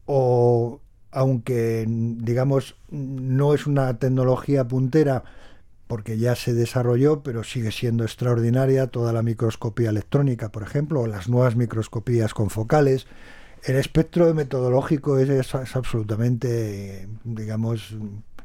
o 0.05 0.81
aunque 1.11 1.85
digamos 1.87 2.75
no 2.89 3.53
es 3.53 3.67
una 3.67 3.97
tecnología 3.99 4.67
puntera 4.67 5.23
porque 5.87 6.17
ya 6.17 6.35
se 6.35 6.53
desarrolló, 6.53 7.23
pero 7.23 7.43
sigue 7.43 7.71
siendo 7.71 8.03
extraordinaria 8.03 8.87
toda 8.87 9.13
la 9.13 9.23
microscopía 9.23 9.89
electrónica, 9.89 10.51
por 10.51 10.63
ejemplo, 10.63 11.01
o 11.01 11.07
las 11.07 11.29
nuevas 11.29 11.55
microscopías 11.55 12.33
con 12.33 12.49
focales. 12.49 13.07
El 13.63 13.75
espectro 13.75 14.33
metodológico 14.33 15.17
es, 15.19 15.29
es 15.29 15.75
absolutamente, 15.75 17.07
digamos, 17.23 17.95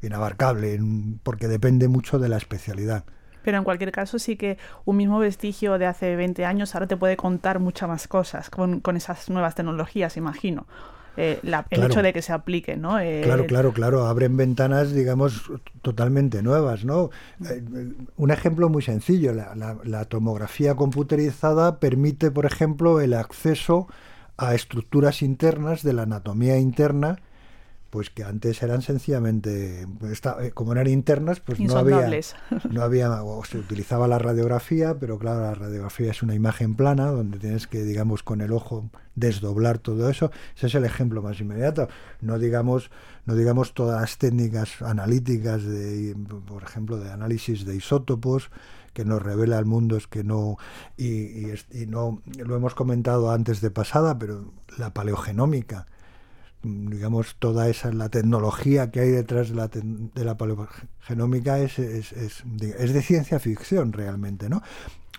inabarcable, 0.03 0.81
porque 1.23 1.49
depende 1.49 1.89
mucho 1.89 2.19
de 2.19 2.29
la 2.29 2.37
especialidad. 2.37 3.05
Pero 3.43 3.59
en 3.59 3.65
cualquier 3.65 3.93
caso 3.93 4.19
sí 4.19 4.37
que 4.37 4.59
un 4.85 4.97
mismo 4.97 5.19
vestigio 5.19 5.79
de 5.79 5.87
hace 5.87 6.17
20 6.17 6.45
años 6.45 6.75
ahora 6.75 6.87
te 6.87 6.97
puede 6.97 7.17
contar 7.17 7.61
muchas 7.61 7.89
más 7.89 8.09
cosas 8.09 8.51
con, 8.51 8.83
esas 8.97 9.31
nuevas 9.31 9.55
tecnologías, 9.55 10.17
imagino. 10.17 10.67
Eh, 11.21 11.41
el 11.43 11.83
hecho 11.83 12.01
de 12.01 12.13
que 12.13 12.23
se 12.23 12.33
aplique, 12.33 12.77
¿no? 12.77 13.01
Eh, 13.01 13.23
claro, 13.25 13.45
claro, 13.47 13.73
claro, 13.73 14.07
abren 14.07 14.37
ventanas, 14.37 14.93
digamos, 14.93 15.51
totalmente 15.83 16.45
nuevas, 16.45 16.85
¿no? 16.85 17.11
Eh, 17.45 17.61
un 18.17 18.31
ejemplo 18.31 18.69
muy 18.69 18.83
sencillo, 18.83 19.33
la, 19.35 20.05
tomografía 20.05 20.77
computerizada 20.77 21.81
permite, 21.81 22.31
por 22.31 22.47
ejemplo, 22.47 23.01
el 23.01 23.15
acceso 23.15 23.89
a 24.37 24.55
estructuras 24.55 25.21
internas 25.21 25.83
de 25.83 25.93
la 25.93 26.03
anatomía 26.03 26.57
interna 26.57 27.19
pues 27.91 28.11
que 28.11 28.23
antes 28.23 28.63
eran 28.63 28.83
sencillamente 28.83 29.83
eh, 29.83 30.51
como 30.53 30.73
eran 30.73 30.87
internas 30.89 31.41
pues 31.41 31.59
no 31.61 31.77
había 31.77 32.09
no 32.71 32.83
había 32.83 33.23
o 33.23 33.45
se 33.45 33.59
utilizaba 33.59 34.07
la 34.09 34.19
radiografía 34.19 34.99
pero 34.99 35.19
claro 35.19 35.41
la 35.41 35.55
radiografía 35.55 36.11
es 36.11 36.23
una 36.23 36.35
imagen 36.35 36.75
plana 36.75 37.07
donde 37.07 37.39
tienes 37.39 37.67
que 37.67 37.83
digamos 37.85 38.23
con 38.23 38.41
el 38.41 38.53
ojo 38.53 38.91
desdoblar 39.19 39.79
todo 39.79 40.09
eso. 40.09 40.31
Ese 40.57 40.69
es 40.69 40.75
el 40.75 40.85
ejemplo 40.85 41.23
más 41.23 41.41
inmediato. 41.41 41.89
No 42.21 42.39
digamos 42.39 42.91
no 43.27 43.35
digamos 43.35 43.75
todas 43.75 44.01
las 44.01 44.19
técnicas 44.19 44.81
analíticas 44.81 45.63
de 45.65 46.17
por 46.47 46.63
ejemplo 46.63 46.99
de 46.99 47.11
análisis 47.11 47.65
de 47.65 47.77
isótopos 47.77 48.51
que 48.95 49.05
nos 49.05 49.23
revela 49.23 49.59
el 49.59 49.67
mundo 49.67 49.97
es 49.97 50.07
que 50.07 50.25
no 50.25 50.57
y, 50.97 51.51
y 51.73 51.87
no 51.87 52.23
lo 52.39 52.57
hemos 52.57 52.75
comentado 52.75 53.31
antes 53.31 53.61
de 53.61 53.71
pasada 53.71 54.19
pero 54.19 54.53
la 54.79 54.95
paleogenómica 54.95 55.87
digamos, 56.63 57.37
toda 57.39 57.69
esa 57.69 57.93
la 57.93 58.09
tecnología 58.09 58.91
que 58.91 59.01
hay 59.01 59.11
detrás 59.11 59.51
de 59.51 59.55
la, 59.55 59.69
de 59.69 60.25
la 60.25 60.37
paleogenómica 60.37 61.59
es, 61.59 61.79
es, 61.79 62.13
es, 62.13 62.45
de 62.45 63.03
ciencia 63.03 63.39
ficción 63.39 63.93
realmente, 63.93 64.49
¿no? 64.49 64.63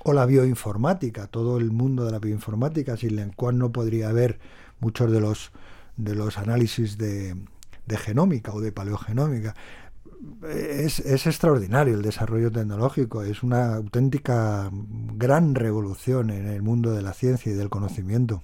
O 0.04 0.14
la 0.14 0.26
bioinformática, 0.26 1.28
todo 1.28 1.58
el 1.58 1.72
mundo 1.72 2.06
de 2.06 2.12
la 2.12 2.20
bioinformática, 2.20 2.98
sin 2.98 3.20
el 3.20 3.36
cual 3.36 3.58
no 3.58 3.72
podría 3.72 4.10
haber 4.10 4.40
muchos 4.80 5.12
de 5.12 5.20
los, 5.20 5.52
de 5.98 6.16
los 6.16 6.38
análisis 6.38 6.98
de, 6.98 7.36
de 7.86 7.98
genómica 7.98 8.54
o 8.54 8.62
de 8.62 8.72
paleogenómica. 8.72 9.56
Es, 10.50 11.00
es, 11.00 11.28
extraordinario 11.28 11.96
el 11.96 12.02
desarrollo 12.02 12.52
tecnológico, 12.52 13.24
es 13.24 13.42
una 13.42 13.76
auténtica 13.76 14.70
gran 15.16 15.56
revolución 15.56 16.30
en 16.30 16.48
el 16.48 16.62
mundo 16.62 16.92
de 16.92 17.02
la 17.02 17.14
ciencia 17.14 17.52
y 17.52 17.56
del 17.56 17.70
conocimiento. 17.70 18.42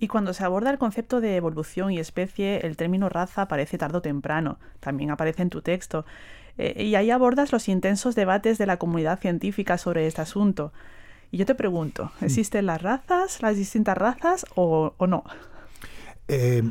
Y 0.00 0.08
cuando 0.08 0.32
se 0.32 0.44
aborda 0.44 0.70
el 0.70 0.78
concepto 0.78 1.20
de 1.20 1.36
evolución 1.36 1.92
y 1.92 1.98
especie, 1.98 2.66
el 2.66 2.78
término 2.78 3.10
raza 3.10 3.42
aparece 3.42 3.76
tarde 3.76 3.98
o 3.98 4.02
temprano, 4.02 4.58
también 4.80 5.10
aparece 5.10 5.42
en 5.42 5.50
tu 5.50 5.60
texto. 5.60 6.06
Eh, 6.56 6.84
y 6.84 6.94
ahí 6.94 7.10
abordas 7.10 7.52
los 7.52 7.68
intensos 7.68 8.14
debates 8.14 8.56
de 8.56 8.64
la 8.64 8.78
comunidad 8.78 9.20
científica 9.20 9.76
sobre 9.76 10.06
este 10.06 10.22
asunto. 10.22 10.72
Y 11.30 11.36
yo 11.36 11.44
te 11.44 11.54
pregunto, 11.54 12.10
mm. 12.20 12.24
¿existen 12.24 12.64
las 12.64 12.80
razas, 12.80 13.42
las 13.42 13.56
distintas 13.56 13.96
razas 13.96 14.46
o, 14.54 14.94
no? 15.06 15.22
Eh, 16.28 16.62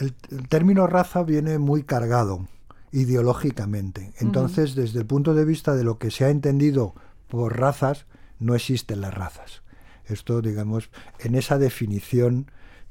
el, 0.00 0.14
término 0.48 0.86
raza 0.86 1.22
viene 1.24 1.58
muy 1.58 1.82
cargado 1.82 2.48
ideológicamente. 2.92 4.14
Entonces, 4.20 4.74
desde 4.74 5.00
el 5.00 5.06
punto 5.06 5.34
de 5.34 5.44
vista 5.44 5.74
de 5.74 5.84
lo 5.84 5.98
que 5.98 6.10
se 6.10 6.24
ha 6.24 6.30
entendido 6.30 6.94
por 7.28 7.58
razas, 7.58 8.06
no 8.38 8.54
existen 8.54 9.02
las 9.02 9.12
razas. 9.12 9.61
Esto, 10.06 10.42
digamos, 10.42 10.90
en 11.20 11.34
esa 11.34 11.58
definición 11.58 12.50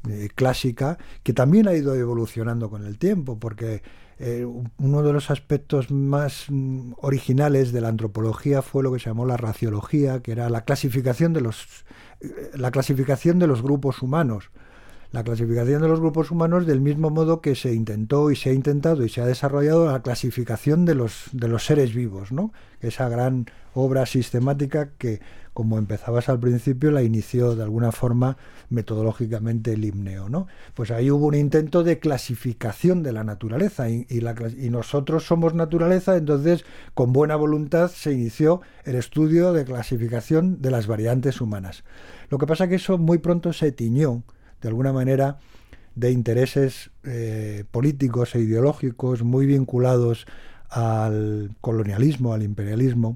eh, 0.10 0.30
clásica, 0.34 0.98
que 1.24 1.34
también 1.34 1.68
ha 1.68 1.74
ido 1.74 1.94
evolucionando 1.96 2.70
con 2.70 2.86
el 2.86 2.98
tiempo, 2.98 3.38
porque 3.40 3.84
eh, 4.18 4.46
uno 4.46 5.04
de 5.04 5.14
los 5.14 5.32
aspectos 5.32 5.92
más 5.92 6.46
mm, 6.50 6.94
originales 6.98 7.72
de 7.72 7.82
la 7.82 7.90
antropología 7.90 8.62
fue 8.62 8.84
lo 8.84 8.92
que 8.92 9.00
se 9.00 9.10
llamó 9.10 9.26
la 9.26 9.38
raciología, 9.38 10.22
que 10.22 10.32
era 10.32 10.50
la 10.50 10.66
clasificación 10.66 11.34
de 11.34 11.42
los, 11.42 11.86
eh, 12.20 12.52
la 12.56 12.72
clasificación 12.72 13.40
de 13.40 13.48
los 13.48 13.62
grupos 13.62 14.02
humanos 14.02 14.52
la 15.12 15.24
clasificación 15.24 15.82
de 15.82 15.90
los 15.90 16.00
grupos 16.00 16.32
humanos 16.32 16.66
del 16.66 16.80
mismo 16.80 17.10
modo 17.10 17.42
que 17.42 17.56
se 17.56 17.74
intentó 17.74 18.32
y 18.32 18.38
se 18.38 18.50
ha 18.50 18.54
intentado 18.54 19.04
y 19.04 19.10
se 19.10 19.22
ha 19.22 19.26
desarrollado 19.26 19.92
la 19.92 20.02
clasificación 20.02 20.86
de 20.86 20.96
los, 20.96 21.26
de 21.34 21.50
los 21.50 21.66
seres 21.66 21.94
vivos, 21.94 22.32
¿no? 22.32 22.54
Esa 22.80 23.10
gran 23.10 23.46
obra 23.74 24.06
sistemática 24.06 24.92
que, 24.98 25.20
como 25.54 25.78
empezabas 25.78 26.30
al 26.30 26.40
principio, 26.40 26.92
la 26.92 27.04
inició 27.04 27.56
de 27.56 27.64
alguna 27.64 27.92
forma 27.92 28.38
metodológicamente 28.70 29.74
el 29.74 29.84
himneo, 29.84 30.30
¿no? 30.30 30.48
Pues 30.76 30.92
ahí 30.92 31.12
hubo 31.12 31.28
un 31.28 31.36
intento 31.36 31.84
de 31.84 32.00
clasificación 32.00 33.04
de 33.04 33.12
la 33.12 33.26
naturaleza 33.26 33.90
y, 33.90 34.08
y 34.10 34.70
nosotros 34.70 35.26
somos 35.26 35.54
naturaleza, 35.54 36.16
entonces 36.16 36.64
con 36.94 37.12
buena 37.12 37.36
voluntad 37.36 37.92
se 37.92 38.14
inició 38.14 38.62
el 38.86 38.96
estudio 38.96 39.52
de 39.52 39.66
clasificación 39.66 40.62
de 40.62 40.72
las 40.72 40.88
variantes 40.88 41.42
humanas. 41.42 41.84
Lo 42.30 42.38
que 42.38 42.48
pasa 42.48 42.70
que 42.70 42.76
eso 42.76 42.98
muy 42.98 43.18
pronto 43.18 43.52
se 43.52 43.74
tiñó 43.74 44.24
de 44.62 44.68
alguna 44.68 44.94
manera, 44.94 45.40
de 45.96 46.12
intereses 46.12 46.92
eh, 47.04 47.66
políticos 47.72 48.36
e 48.36 48.40
ideológicos 48.40 49.24
muy 49.24 49.46
vinculados 49.46 50.26
al 50.70 51.56
colonialismo, 51.60 52.34
al 52.34 52.44
imperialismo, 52.44 53.16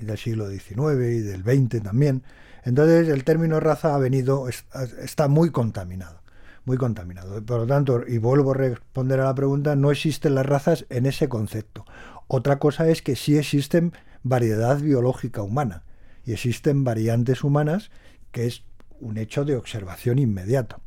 del 0.00 0.18
siglo 0.18 0.48
XIX 0.48 0.76
y 1.10 1.20
del 1.20 1.42
XX 1.42 1.82
también. 1.82 2.22
Entonces 2.64 3.08
el 3.08 3.24
término 3.24 3.60
raza 3.60 3.94
ha 3.94 3.98
venido, 3.98 4.48
está 4.48 5.28
muy 5.28 5.50
contaminado, 5.50 6.20
muy 6.64 6.76
contaminado. 6.76 7.42
Por 7.44 7.60
lo 7.60 7.66
tanto, 7.66 8.02
y 8.06 8.18
vuelvo 8.18 8.52
a 8.52 8.54
responder 8.54 9.20
a 9.20 9.24
la 9.24 9.34
pregunta, 9.34 9.76
no 9.76 9.90
existen 9.90 10.34
las 10.34 10.46
razas 10.46 10.84
en 10.90 11.06
ese 11.06 11.28
concepto. 11.28 11.84
Otra 12.28 12.58
cosa 12.58 12.88
es 12.88 13.02
que 13.02 13.16
sí 13.16 13.38
existen 13.38 13.92
variedad 14.22 14.78
biológica 14.80 15.42
humana 15.42 15.84
y 16.24 16.32
existen 16.32 16.82
variantes 16.82 17.44
humanas, 17.44 17.90
que 18.32 18.46
es 18.46 18.64
un 19.00 19.18
hecho 19.18 19.44
de 19.44 19.56
observación 19.56 20.18
inmediato. 20.18 20.80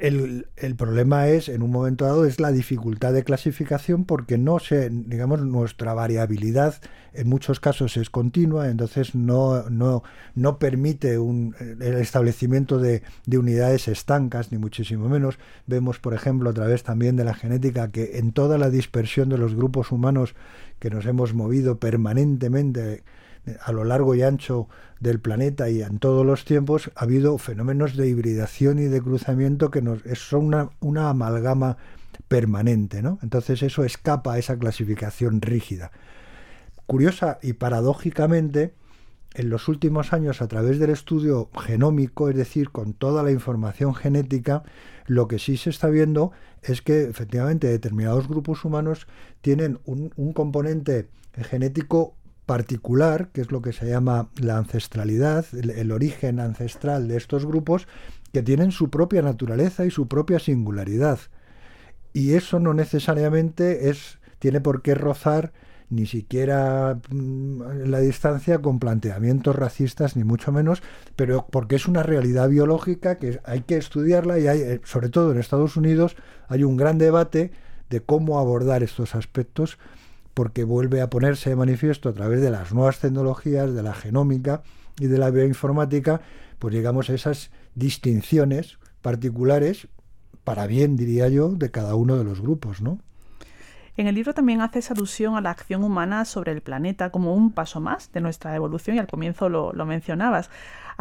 El, 0.00 0.46
problema 0.78 1.28
es, 1.28 1.50
en 1.50 1.62
un 1.62 1.70
momento 1.70 2.06
dado, 2.06 2.24
es 2.24 2.40
la 2.40 2.52
dificultad 2.52 3.12
de 3.12 3.22
clasificación 3.22 4.06
porque 4.06 4.38
no 4.38 4.58
se, 4.58 4.88
digamos, 4.88 5.42
nuestra 5.42 5.92
variabilidad 5.92 6.76
en 7.12 7.28
muchos 7.28 7.60
casos 7.60 7.98
es 7.98 8.08
continua, 8.08 8.70
entonces 8.70 9.14
no, 9.14 9.68
no, 9.68 10.02
no 10.34 10.58
permite 10.58 11.18
un, 11.18 11.54
el 11.58 11.96
establecimiento 11.96 12.78
de, 12.78 13.02
de, 13.26 13.38
unidades 13.38 13.88
estancas, 13.88 14.52
ni 14.52 14.58
muchísimo 14.58 15.06
menos. 15.08 15.38
Vemos, 15.66 15.98
por 15.98 16.14
ejemplo, 16.14 16.48
a 16.48 16.54
través 16.54 16.82
también 16.82 17.16
de 17.16 17.24
la 17.24 17.34
genética, 17.34 17.90
que 17.90 18.18
en 18.18 18.32
toda 18.32 18.56
la 18.56 18.70
dispersión 18.70 19.28
de 19.28 19.36
los 19.36 19.54
grupos 19.54 19.92
humanos 19.92 20.34
que 20.78 20.88
nos 20.88 21.04
hemos 21.04 21.34
movido 21.34 21.78
permanentemente 21.78 23.02
a 23.60 23.72
lo 23.72 23.84
largo 23.84 24.14
y 24.14 24.22
ancho 24.22 24.68
del 25.00 25.20
planeta 25.20 25.70
y 25.70 25.82
en 25.82 25.98
todos 25.98 26.26
los 26.26 26.44
tiempos 26.44 26.90
ha 26.94 27.04
habido 27.04 27.38
fenómenos 27.38 27.96
de 27.96 28.08
hibridación 28.08 28.78
y 28.78 28.84
de 28.84 29.00
cruzamiento 29.00 29.70
que 29.70 29.82
nos, 29.82 30.02
son 30.14 30.46
una, 30.46 30.70
una 30.80 31.10
amalgama 31.10 31.76
permanente. 32.28 33.02
Entonces 33.22 33.62
eso 33.62 33.84
escapa 33.84 34.34
a 34.34 34.38
esa 34.38 34.58
clasificación 34.58 35.40
rígida. 35.40 35.90
Curiosa 36.86 37.38
y 37.42 37.54
paradójicamente, 37.54 38.74
en 39.34 39.48
los 39.48 39.68
últimos 39.68 40.12
años, 40.12 40.42
a 40.42 40.48
través 40.48 40.78
del 40.78 40.90
estudio 40.90 41.50
genómico, 41.58 42.28
es 42.28 42.36
decir, 42.36 42.70
con 42.70 42.94
toda 42.94 43.22
la 43.22 43.30
información 43.30 43.94
genética, 43.94 44.64
lo 45.06 45.28
que 45.28 45.38
sí 45.38 45.56
se 45.56 45.70
está 45.70 45.88
viendo 45.88 46.32
es 46.62 46.82
que 46.82 47.04
efectivamente 47.04 47.68
determinados 47.68 48.28
grupos 48.28 48.64
humanos 48.64 49.06
tienen 49.40 49.78
un 49.86 50.32
componente 50.32 51.08
genético 51.34 52.16
particular, 52.50 53.28
que 53.28 53.42
es 53.42 53.52
lo 53.52 53.62
que 53.62 53.72
se 53.72 53.86
llama 53.86 54.28
la 54.40 54.58
ancestralidad, 54.58 55.46
el, 55.52 55.92
origen 55.92 56.40
ancestral 56.40 57.06
de 57.06 57.16
estos 57.16 57.46
grupos, 57.46 57.86
que 58.32 58.42
tienen 58.42 58.72
su 58.72 58.90
propia 58.90 59.22
naturaleza 59.22 59.86
y 59.86 59.92
su 59.92 60.08
propia 60.08 60.40
singularidad. 60.40 61.20
Y 62.12 62.32
eso 62.32 62.58
no 62.58 62.74
necesariamente 62.74 63.88
es, 63.88 64.18
tiene 64.40 64.60
por 64.60 64.82
qué 64.82 64.96
rozar 64.96 65.52
ni 65.90 66.06
siquiera 66.06 66.98
mm, 67.10 67.84
la 67.86 68.00
distancia 68.00 68.58
con 68.58 68.80
planteamientos 68.80 69.54
racistas, 69.54 70.16
ni 70.16 70.24
mucho 70.24 70.50
menos, 70.50 70.82
pero 71.14 71.46
porque 71.52 71.76
es 71.76 71.86
una 71.86 72.02
realidad 72.02 72.48
biológica 72.48 73.18
que 73.18 73.38
hay 73.44 73.60
que 73.60 73.76
estudiarla 73.76 74.40
y 74.40 74.48
hay, 74.48 74.60
eh, 74.60 74.80
sobre 74.82 75.08
todo 75.08 75.30
en 75.30 75.38
Estados 75.38 75.76
Unidos, 75.76 76.16
hay 76.48 76.64
un 76.64 76.76
gran 76.76 76.98
debate 76.98 77.52
de 77.90 78.00
cómo 78.00 78.40
abordar 78.40 78.82
estos 78.82 79.14
aspectos 79.14 79.78
porque 80.40 80.64
vuelve 80.64 81.02
a 81.02 81.10
ponerse 81.10 81.50
de 81.50 81.56
manifiesto 81.56 82.08
a 82.08 82.14
través 82.14 82.40
de 82.40 82.50
las 82.50 82.72
nuevas 82.72 82.98
tecnologías, 82.98 83.74
de 83.74 83.82
la 83.82 83.92
genómica 83.92 84.62
y 84.98 85.06
de 85.06 85.18
la 85.18 85.30
bioinformática, 85.30 86.22
pues 86.58 86.72
llegamos 86.72 87.10
a 87.10 87.12
esas 87.12 87.50
distinciones 87.74 88.78
particulares, 89.02 89.88
para 90.42 90.66
bien, 90.66 90.96
diría 90.96 91.28
yo, 91.28 91.50
de 91.50 91.70
cada 91.70 91.94
uno 91.94 92.16
de 92.16 92.24
los 92.24 92.40
grupos, 92.40 92.80
¿no? 92.80 93.00
En 93.98 94.06
el 94.06 94.14
libro 94.14 94.32
también 94.32 94.62
haces 94.62 94.90
alusión 94.90 95.36
a 95.36 95.42
la 95.42 95.50
acción 95.50 95.84
humana 95.84 96.24
sobre 96.24 96.52
el 96.52 96.62
planeta 96.62 97.10
como 97.10 97.34
un 97.34 97.52
paso 97.52 97.78
más 97.78 98.10
de 98.12 98.22
nuestra 98.22 98.56
evolución 98.56 98.96
y 98.96 98.98
al 98.98 99.08
comienzo 99.08 99.50
lo, 99.50 99.74
lo 99.74 99.84
mencionabas. 99.84 100.48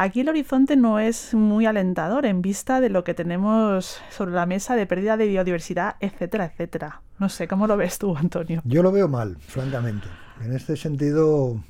Aquí 0.02 0.22
el 0.22 0.30
horizonte 0.30 0.78
no 0.78 0.98
es 0.98 1.34
muy 1.34 1.66
alentador 1.66 2.26
en 2.26 2.42
vista 2.42 2.80
de 2.80 2.90
lo 2.90 3.04
que 3.04 3.14
tenemos 3.14 4.00
sobre 4.10 4.32
la 4.32 4.46
mesa 4.46 4.78
de 4.78 4.86
pérdida 4.86 5.18
de 5.18 5.28
biodiversidad, 5.28 5.98
etcétera, 6.00 6.46
etcétera. 6.46 7.02
No 7.20 7.28
sé, 7.28 7.50
¿cómo 7.50 7.68
lo 7.68 7.76
ves 7.76 8.00
tú, 8.00 8.16
Antonio? 8.16 8.62
Yo 8.64 8.82
lo 8.82 8.94
veo 8.94 9.10
mal, 9.10 9.36
francamente. 9.42 10.08
En 10.42 10.56
este 10.56 10.78
sentido, 10.78 11.62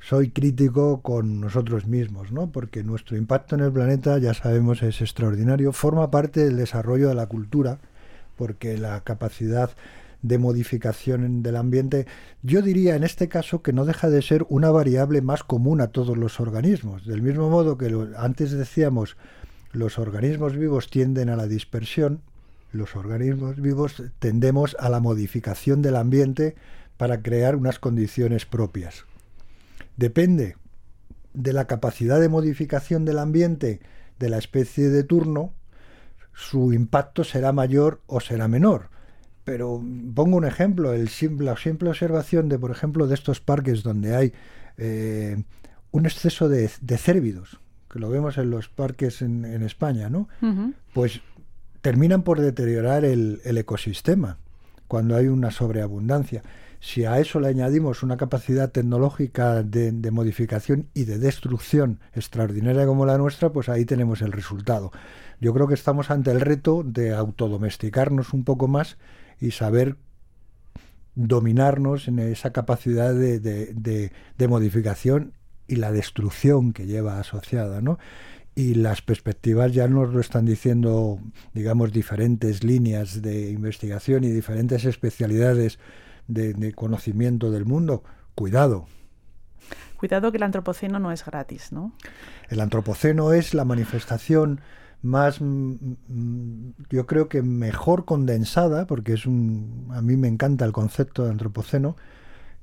soy 0.00 0.28
crítico 0.28 1.00
con 1.00 1.40
nosotros 1.40 1.86
mismos, 1.86 2.30
¿no? 2.30 2.50
Porque 2.50 2.84
nuestro 2.84 3.16
impacto 3.16 3.54
en 3.54 3.62
el 3.62 3.72
planeta, 3.72 4.18
ya 4.18 4.34
sabemos, 4.34 4.82
es 4.82 5.00
extraordinario. 5.00 5.72
Forma 5.72 6.10
parte 6.10 6.44
del 6.44 6.58
desarrollo 6.58 7.08
de 7.08 7.14
la 7.14 7.24
cultura, 7.24 7.78
porque 8.36 8.76
la 8.76 9.00
capacidad 9.00 9.70
de 10.22 10.38
modificación 10.38 11.42
del 11.42 11.56
ambiente, 11.56 12.06
yo 12.42 12.62
diría 12.62 12.94
en 12.94 13.04
este 13.04 13.28
caso 13.28 13.62
que 13.62 13.72
no 13.72 13.84
deja 13.84 14.08
de 14.08 14.22
ser 14.22 14.46
una 14.48 14.70
variable 14.70 15.20
más 15.20 15.42
común 15.42 15.80
a 15.80 15.88
todos 15.88 16.16
los 16.16 16.40
organismos. 16.40 17.04
Del 17.04 17.22
mismo 17.22 17.50
modo 17.50 17.76
que 17.76 17.92
antes 18.16 18.52
decíamos, 18.52 19.16
los 19.72 19.98
organismos 19.98 20.56
vivos 20.56 20.88
tienden 20.88 21.28
a 21.28 21.36
la 21.36 21.46
dispersión, 21.46 22.22
los 22.72 22.96
organismos 22.96 23.60
vivos 23.60 24.02
tendemos 24.18 24.76
a 24.78 24.88
la 24.88 25.00
modificación 25.00 25.82
del 25.82 25.96
ambiente 25.96 26.54
para 26.96 27.20
crear 27.20 27.56
unas 27.56 27.78
condiciones 27.78 28.46
propias. 28.46 29.04
Depende 29.96 30.56
de 31.34 31.52
la 31.52 31.66
capacidad 31.66 32.20
de 32.20 32.28
modificación 32.28 33.04
del 33.04 33.18
ambiente 33.18 33.80
de 34.18 34.28
la 34.28 34.38
especie 34.38 34.88
de 34.88 35.02
turno, 35.02 35.52
su 36.32 36.72
impacto 36.72 37.24
será 37.24 37.52
mayor 37.52 38.00
o 38.06 38.20
será 38.20 38.48
menor. 38.48 38.91
Pero 39.44 39.82
pongo 40.14 40.36
un 40.36 40.44
ejemplo, 40.44 40.92
el 40.92 41.08
simple, 41.08 41.46
la 41.46 41.56
simple 41.56 41.90
observación 41.90 42.48
de, 42.48 42.58
por 42.58 42.70
ejemplo, 42.70 43.06
de 43.06 43.14
estos 43.14 43.40
parques 43.40 43.82
donde 43.82 44.14
hay 44.14 44.32
eh, 44.76 45.42
un 45.90 46.06
exceso 46.06 46.48
de, 46.48 46.70
de, 46.80 46.98
cérvidos, 46.98 47.58
que 47.90 47.98
lo 47.98 48.08
vemos 48.08 48.38
en 48.38 48.50
los 48.50 48.68
parques 48.68 49.20
en, 49.20 49.44
España, 49.62 50.08
¿no? 50.08 50.28
Pues 50.94 51.20
terminan 51.80 52.22
por 52.22 52.40
deteriorar 52.40 53.04
el, 53.04 53.40
ecosistema 53.44 54.38
cuando 54.88 55.16
hay 55.16 55.26
una 55.26 55.50
sobreabundancia. 55.50 56.42
Si 56.80 57.04
a 57.04 57.18
eso 57.20 57.38
le 57.38 57.48
añadimos 57.48 58.02
una 58.02 58.16
capacidad 58.16 58.70
tecnológica 58.70 59.62
de, 59.62 59.92
de, 59.92 60.10
modificación 60.10 60.88
y 60.94 61.04
de 61.04 61.18
destrucción 61.18 62.00
extraordinaria 62.12 62.86
como 62.86 63.06
la 63.06 63.18
nuestra, 63.18 63.50
pues 63.50 63.68
ahí 63.68 63.84
tenemos 63.84 64.20
el 64.22 64.32
resultado. 64.32 64.90
Yo 65.40 65.52
creo 65.54 65.68
que 65.68 65.74
estamos 65.74 66.10
ante 66.10 66.30
el 66.30 66.40
reto 66.40 66.82
de 66.84 67.14
autodomesticarnos 67.14 68.32
un 68.32 68.44
poco 68.44 68.68
más 68.68 68.96
y 69.42 69.50
saber 69.50 69.96
dominarnos 71.16 72.06
en 72.06 72.20
esa 72.20 72.52
capacidad 72.52 73.12
de, 73.12 73.40
de, 73.40 74.48
modificación 74.48 75.32
y 75.66 75.76
la 75.76 75.90
destrucción 75.90 76.72
que 76.72 76.86
lleva 76.86 77.18
asociada, 77.18 77.80
¿no? 77.80 77.98
Y 78.54 78.74
las 78.74 79.02
perspectivas 79.02 79.72
ya 79.72 79.88
nos 79.88 80.14
lo 80.14 80.20
están 80.20 80.44
diciendo, 80.46 81.18
digamos, 81.54 81.92
diferentes 81.92 82.62
líneas 82.62 83.20
de 83.20 83.50
investigación 83.50 84.22
y 84.22 84.28
diferentes 84.28 84.84
especialidades 84.84 85.80
de, 86.28 86.72
conocimiento 86.74 87.50
del 87.50 87.64
mundo. 87.64 88.04
Cuidado. 88.36 88.86
Cuidado 89.96 90.30
que 90.30 90.36
el 90.36 90.44
antropoceno 90.44 91.00
no 91.00 91.10
es 91.10 91.24
gratis, 91.24 91.72
¿no? 91.72 91.92
El 92.48 92.60
antropoceno 92.60 93.32
es 93.32 93.54
la 93.54 93.64
manifestación 93.64 94.60
más, 95.02 95.40
mm, 95.40 95.74
mm, 96.08 96.74
yo 96.90 97.06
creo 97.06 97.28
que 97.28 97.42
mejor 97.42 98.04
condensada, 98.04 98.86
porque 98.86 99.14
es 99.14 99.26
un, 99.26 99.88
a 99.92 100.00
mí 100.02 100.16
me 100.16 100.28
encanta 100.28 100.64
el 100.64 100.72
concepto 100.72 101.24
de 101.24 101.30
antropoceno, 101.30 101.96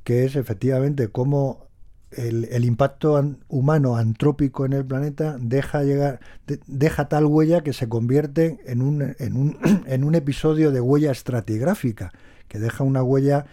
que 0.03 0.25
es 0.25 0.35
efectivamente 0.35 1.09
cómo 1.09 1.69
el, 2.11 2.65
impacto 2.65 3.37
humano 3.47 3.95
antrópico 3.97 4.65
en 4.65 4.73
el 4.73 4.85
planeta 4.85 5.37
deja 5.39 5.83
llegar, 5.83 6.19
deja 6.65 7.07
tal 7.07 7.25
huella 7.25 7.61
que 7.61 7.73
se 7.73 7.87
convierte 7.87 8.59
en 8.65 8.81
un, 8.81 9.15
en, 9.19 9.37
un, 9.37 9.57
en 9.87 10.03
un 10.03 10.15
episodio 10.15 10.71
de 10.71 10.81
huella 10.81 11.11
estratigráfica, 11.11 12.11
que 12.47 12.59
deja 12.59 12.83
una 12.83 13.03
huella 13.03 13.45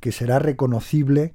que 0.00 0.10
será 0.10 0.38
reconocible 0.38 1.34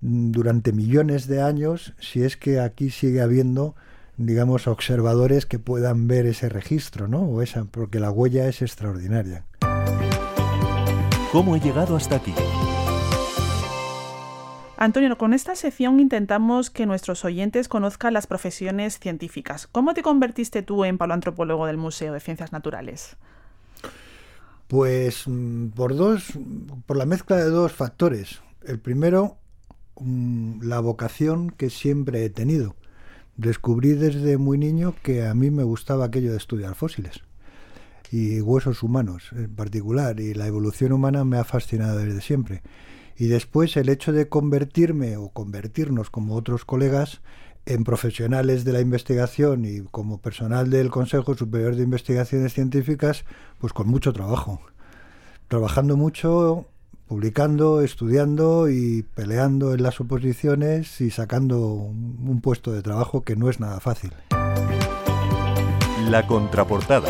mm, 0.00 0.30
durante 0.30 0.72
millones 0.72 1.26
de 1.26 1.42
años 1.42 1.94
si 2.00 2.22
es 2.22 2.36
que 2.36 2.60
aquí 2.60 2.90
sigue 2.90 3.20
habiendo 3.20 3.74
digamos, 4.18 4.66
observadores 4.66 5.46
que 5.46 5.60
puedan 5.60 6.08
ver 6.08 6.26
ese 6.26 6.48
registro, 6.48 7.06
¿no? 7.06 7.20
O 7.20 7.40
esa, 7.40 7.64
porque 7.64 8.00
la 8.00 8.10
huella 8.10 8.48
es 8.48 8.60
extraordinaria. 8.62 9.44
¿Cómo 11.32 11.54
he 11.54 11.60
llegado 11.60 11.96
hasta 11.96 12.16
aquí? 12.16 12.34
Antonio, 14.76 15.16
con 15.18 15.34
esta 15.34 15.54
sección 15.56 15.98
intentamos 16.00 16.70
que 16.70 16.86
nuestros 16.86 17.24
oyentes 17.24 17.68
conozcan 17.68 18.12
las 18.12 18.26
profesiones 18.26 18.98
científicas. 18.98 19.66
¿Cómo 19.66 19.94
te 19.94 20.02
convertiste 20.02 20.62
tú 20.62 20.84
en 20.84 20.98
paleoantropólogo 20.98 21.66
del 21.66 21.76
Museo 21.76 22.12
de 22.12 22.20
Ciencias 22.20 22.52
Naturales? 22.52 23.16
Pues 24.66 25.24
mm, 25.26 25.68
por 25.68 25.96
dos, 25.96 26.32
por 26.86 26.96
la 26.96 27.06
mezcla 27.06 27.36
de 27.36 27.50
dos 27.50 27.72
factores. 27.72 28.40
El 28.64 28.78
primero, 28.78 29.38
mm, 30.00 30.62
la 30.62 30.80
vocación 30.80 31.50
que 31.50 31.70
siempre 31.70 32.24
he 32.24 32.30
tenido 32.30 32.76
descubrí 33.38 33.94
desde 33.94 34.36
muy 34.36 34.58
niño 34.58 34.94
que 35.02 35.26
a 35.26 35.32
mí 35.32 35.50
me 35.50 35.62
gustaba 35.62 36.04
aquello 36.04 36.32
de 36.32 36.36
estudiar 36.36 36.74
fósiles 36.74 37.22
y 38.10 38.40
huesos 38.40 38.82
humanos 38.82 39.30
en 39.32 39.54
particular 39.54 40.18
y 40.20 40.34
la 40.34 40.46
evolución 40.46 40.92
humana 40.92 41.24
me 41.24 41.38
ha 41.38 41.44
fascinado 41.44 41.98
desde 41.98 42.20
siempre. 42.20 42.62
Y 43.16 43.26
después 43.26 43.76
el 43.76 43.88
hecho 43.88 44.12
de 44.12 44.28
convertirme 44.28 45.16
o 45.16 45.30
convertirnos 45.30 46.10
como 46.10 46.34
otros 46.34 46.64
colegas 46.64 47.20
en 47.66 47.84
profesionales 47.84 48.64
de 48.64 48.72
la 48.72 48.80
investigación 48.80 49.64
y 49.64 49.82
como 49.82 50.20
personal 50.20 50.70
del 50.70 50.90
Consejo 50.90 51.34
Superior 51.34 51.76
de 51.76 51.82
Investigaciones 51.82 52.54
Científicas, 52.54 53.24
pues 53.58 53.72
con 53.72 53.88
mucho 53.88 54.12
trabajo. 54.12 54.60
Trabajando 55.48 55.96
mucho 55.96 56.66
publicando, 57.08 57.80
estudiando 57.80 58.68
y 58.68 59.02
peleando 59.14 59.72
en 59.72 59.82
las 59.82 59.98
oposiciones 59.98 61.00
y 61.00 61.10
sacando 61.10 61.58
un 61.58 62.40
puesto 62.42 62.72
de 62.72 62.82
trabajo 62.82 63.22
que 63.22 63.34
no 63.34 63.48
es 63.48 63.60
nada 63.60 63.80
fácil. 63.80 64.12
La 66.10 66.26
contraportada. 66.26 67.08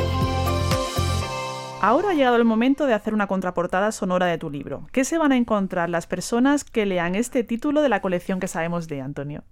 Ahora 1.80 2.10
ha 2.10 2.14
llegado 2.14 2.36
el 2.36 2.44
momento 2.44 2.86
de 2.86 2.94
hacer 2.94 3.12
una 3.12 3.26
contraportada 3.26 3.92
sonora 3.92 4.26
de 4.26 4.38
tu 4.38 4.50
libro. 4.50 4.86
¿Qué 4.92 5.04
se 5.04 5.18
van 5.18 5.32
a 5.32 5.36
encontrar 5.36 5.88
las 5.90 6.06
personas 6.06 6.64
que 6.64 6.86
lean 6.86 7.14
este 7.14 7.44
título 7.44 7.82
de 7.82 7.88
la 7.88 8.00
colección 8.00 8.40
que 8.40 8.48
sabemos 8.48 8.88
de 8.88 9.00
Antonio? 9.00 9.44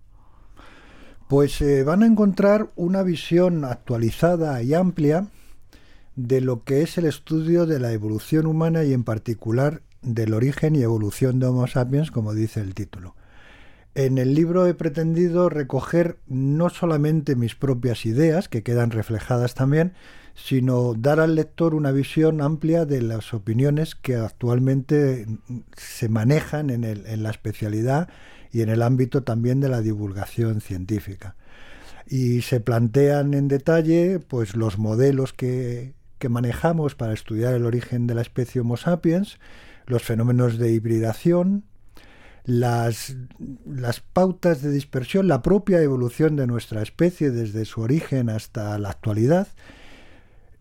Pues 1.29 1.53
se 1.53 1.81
eh, 1.81 1.85
van 1.85 2.03
a 2.03 2.07
encontrar 2.07 2.71
una 2.77 3.03
visión 3.03 3.65
actualizada 3.65 4.63
y 4.63 4.75
amplia 4.75 5.27
de 6.15 6.41
lo 6.41 6.65
que 6.65 6.83
es 6.83 6.99
el 6.99 7.05
estudio 7.05 7.67
de 7.67 7.79
la 7.79 7.93
evolución 7.93 8.47
humana 8.47 8.85
y 8.85 8.93
en 8.93 9.05
particular 9.05 9.83
del 10.07 10.33
origen 10.33 10.75
y 10.77 10.83
evolución 10.83 11.39
de 11.39 11.47
Homo 11.47 11.67
sapiens, 11.67 12.11
como 12.11 12.33
dice 12.33 12.61
el 12.61 12.75
título. 12.75 13.15
En 13.95 14.19
el 14.19 14.35
libro 14.35 14.67
he 14.67 14.75
pretendido 14.75 15.49
recoger 15.49 16.19
no 16.27 16.69
solamente 16.71 17.35
mis 17.35 17.55
propias 17.55 18.07
ideas, 18.07 18.49
que 18.49 18.63
quedan 18.63 18.91
reflejadas 18.91 19.55
también, 19.55 19.95
sino 20.35 20.95
dar 20.95 21.19
al 21.19 21.35
lector 21.35 21.75
una 21.75 21.93
visión 21.93 22.43
amplia 22.43 22.85
de 22.85 23.01
las 23.01 23.33
opiniones 23.33 23.95
que 23.95 24.17
actualmente 24.17 25.27
se 25.77 26.09
manejan 26.09 26.71
en, 26.71 26.85
en 26.85 27.23
la 27.23 27.31
especialidad 27.31 28.09
y 28.53 28.63
en 28.63 28.69
el 28.69 28.83
ámbito 28.83 29.23
también 29.23 29.61
de 29.61 29.71
la 29.71 29.81
divulgación 29.81 30.61
científica. 30.61 31.37
Y 32.07 32.43
se 32.43 32.61
plantean 32.61 33.35
en 33.35 33.49
detalle 33.49 34.21
pues, 34.21 34.55
los 34.55 34.79
modelos 34.79 35.33
que, 35.33 35.95
que 36.19 36.29
manejamos 36.29 36.95
para 36.95 37.13
estudiar 37.13 37.55
el 37.55 37.65
origen 37.65 38.07
de 38.07 38.15
la 38.15 38.23
especie 38.23 38.61
Homo 38.61 38.77
sapiens, 38.77 39.39
los 39.87 40.03
fenómenos 40.03 40.59
de 40.59 40.73
hibridación, 40.73 41.65
las, 42.45 43.17
las, 43.65 44.01
pautas 44.01 44.63
de 44.63 44.71
dispersión, 44.71 45.27
la 45.27 45.43
propia 45.43 45.81
evolución 45.81 46.37
de 46.37 46.47
nuestra 46.47 46.83
especie 46.83 47.31
desde 47.31 47.65
su 47.65 47.81
origen 47.81 48.29
hasta 48.31 48.79
la 48.79 48.91
actualidad, 48.91 49.49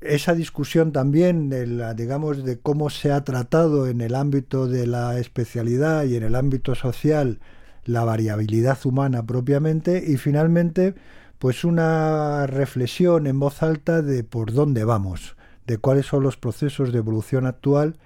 esa 0.02 0.34
discusión 0.34 0.92
también 0.92 1.50
de 1.50 1.68
la, 1.68 1.94
digamos 1.94 2.44
de 2.44 2.60
cómo 2.60 2.90
se 2.90 3.12
ha 3.12 3.24
tratado 3.24 3.88
en 3.88 4.02
el 4.02 4.16
ámbito 4.16 4.68
de 4.68 4.88
la 4.88 5.20
especialidad 5.20 6.06
y 6.06 6.16
en 6.16 6.24
el 6.24 6.36
ámbito 6.36 6.76
social 6.76 7.40
la 7.86 8.04
variabilidad 8.04 8.78
humana 8.86 9.26
propiamente 9.26 10.04
y 10.06 10.18
finalmente 10.18 10.96
pues 11.40 11.64
una 11.64 12.48
reflexión 12.48 13.28
en 13.28 13.40
voz 13.40 13.62
alta 13.62 14.02
de 14.02 14.24
por 14.24 14.54
dónde 14.54 14.84
vamos, 14.84 15.36
de 15.68 15.78
cuáles 15.78 16.06
son 16.08 16.24
los 16.24 16.38
procesos 16.38 16.92
de 16.92 17.00
evolución 17.00 17.46
actual 17.46 17.98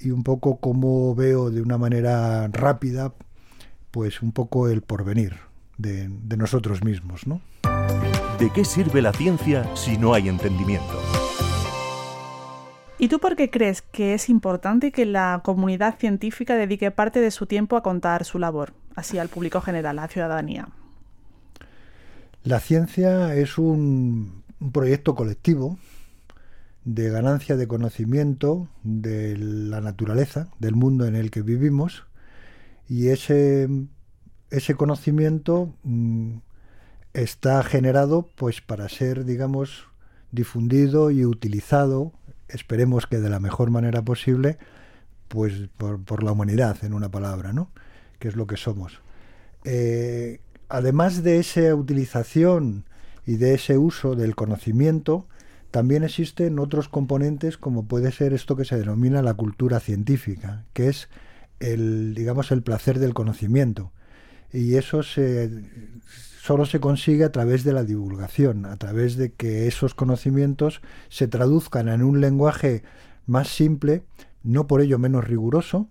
y 0.00 0.10
un 0.10 0.22
poco 0.22 0.58
cómo 0.58 1.14
veo 1.14 1.50
de 1.50 1.60
una 1.60 1.78
manera 1.78 2.48
rápida, 2.48 3.12
pues 3.90 4.22
un 4.22 4.32
poco 4.32 4.68
el 4.68 4.82
porvenir 4.82 5.36
de, 5.76 6.08
de 6.08 6.36
nosotros 6.36 6.82
mismos, 6.84 7.26
¿no? 7.26 7.40
¿De 8.38 8.50
qué 8.50 8.64
sirve 8.64 9.02
la 9.02 9.12
ciencia 9.12 9.64
si 9.74 9.98
no 9.98 10.14
hay 10.14 10.28
entendimiento? 10.28 10.94
¿Y 13.00 13.08
tú 13.08 13.20
por 13.20 13.36
qué 13.36 13.48
crees 13.48 13.80
que 13.80 14.14
es 14.14 14.28
importante 14.28 14.90
que 14.90 15.06
la 15.06 15.40
comunidad 15.44 15.98
científica 15.98 16.56
dedique 16.56 16.90
parte 16.90 17.20
de 17.20 17.30
su 17.30 17.46
tiempo 17.46 17.76
a 17.76 17.82
contar 17.82 18.24
su 18.24 18.38
labor, 18.40 18.74
así 18.96 19.18
al 19.18 19.28
público 19.28 19.60
general, 19.60 19.98
a 19.98 20.02
la 20.02 20.08
ciudadanía? 20.08 20.68
La 22.42 22.58
ciencia 22.58 23.34
es 23.34 23.56
un, 23.56 24.42
un 24.60 24.72
proyecto 24.72 25.14
colectivo 25.14 25.78
de 26.88 27.10
ganancia 27.10 27.58
de 27.58 27.68
conocimiento 27.68 28.66
de 28.82 29.36
la 29.36 29.82
naturaleza, 29.82 30.48
del 30.58 30.74
mundo 30.74 31.06
en 31.06 31.16
el 31.16 31.30
que 31.30 31.42
vivimos, 31.42 32.06
y 32.88 33.08
ese, 33.08 33.68
ese 34.50 34.74
conocimiento 34.74 35.74
mm, 35.82 36.38
está 37.12 37.62
generado 37.62 38.30
pues 38.36 38.62
para 38.62 38.88
ser, 38.88 39.26
digamos, 39.26 39.86
difundido 40.32 41.10
y 41.10 41.26
utilizado, 41.26 42.14
esperemos 42.48 43.06
que 43.06 43.18
de 43.18 43.28
la 43.28 43.38
mejor 43.38 43.68
manera 43.68 44.00
posible, 44.00 44.56
pues 45.28 45.68
por, 45.76 46.22
la 46.22 46.32
humanidad, 46.32 46.82
en 46.84 46.94
una 46.94 47.10
palabra, 47.10 47.52
¿no? 47.52 47.70
que 48.18 48.28
es 48.28 48.36
lo 48.36 48.46
que 48.46 48.56
somos. 48.56 49.02
Eh, 49.64 50.40
además 50.70 51.22
de 51.22 51.38
esa 51.38 51.74
utilización 51.74 52.86
y 53.26 53.36
de 53.36 53.52
ese 53.52 53.76
uso 53.76 54.14
del 54.14 54.34
conocimiento, 54.34 55.26
también 55.70 56.02
existen 56.02 56.58
otros 56.58 56.88
componentes 56.88 57.58
como 57.58 57.86
puede 57.86 58.12
ser 58.12 58.32
esto 58.32 58.56
que 58.56 58.64
se 58.64 58.78
denomina 58.78 59.22
la 59.22 59.34
cultura 59.34 59.80
científica, 59.80 60.64
que 60.72 60.88
es 60.88 61.08
el, 61.60 62.14
digamos, 62.14 62.50
el 62.50 62.62
placer 62.62 62.98
del 62.98 63.14
conocimiento. 63.14 63.92
Y 64.52 64.76
eso 64.76 65.02
se, 65.02 65.50
solo 66.40 66.64
se 66.64 66.80
consigue 66.80 67.24
a 67.24 67.32
través 67.32 67.64
de 67.64 67.72
la 67.72 67.84
divulgación, 67.84 68.64
a 68.64 68.76
través 68.76 69.16
de 69.16 69.32
que 69.32 69.66
esos 69.66 69.94
conocimientos 69.94 70.80
se 71.10 71.28
traduzcan 71.28 71.88
en 71.88 72.02
un 72.02 72.20
lenguaje 72.20 72.82
más 73.26 73.48
simple, 73.48 74.04
no 74.42 74.66
por 74.66 74.80
ello 74.80 74.98
menos 74.98 75.28
riguroso, 75.28 75.88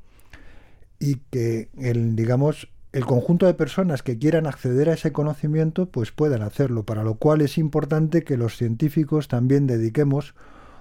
y 1.00 1.18
que 1.30 1.70
el, 1.78 2.16
digamos, 2.16 2.70
el 2.94 3.06
conjunto 3.06 3.46
de 3.46 3.54
personas 3.54 4.02
que 4.02 4.18
quieran 4.18 4.48
acceder 4.48 4.90
a 4.90 4.94
ese 4.94 5.12
conocimiento 5.12 5.88
pues 5.88 6.12
puedan 6.12 6.42
hacerlo, 6.42 6.84
para 6.84 7.04
lo 7.04 7.16
cual 7.16 7.42
es 7.42 7.58
importante 7.58 8.24
que 8.24 8.38
los 8.38 8.58
científicos 8.58 9.28
también 9.28 9.68
dediquemos 9.68 10.36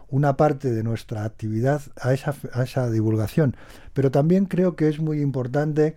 una 0.09 0.37
parte 0.37 0.71
de 0.71 0.85
nuestra 0.85 1.25
actividad 1.25 1.83
a 2.01 2.12
esa, 2.12 2.35
a 2.53 2.62
esa 2.62 2.90
divulgación. 2.90 3.57
Pero 3.92 4.11
también 4.11 4.47
creo 4.47 4.77
que 4.77 4.88
es 4.88 5.01
muy 5.01 5.21
importante 5.21 5.97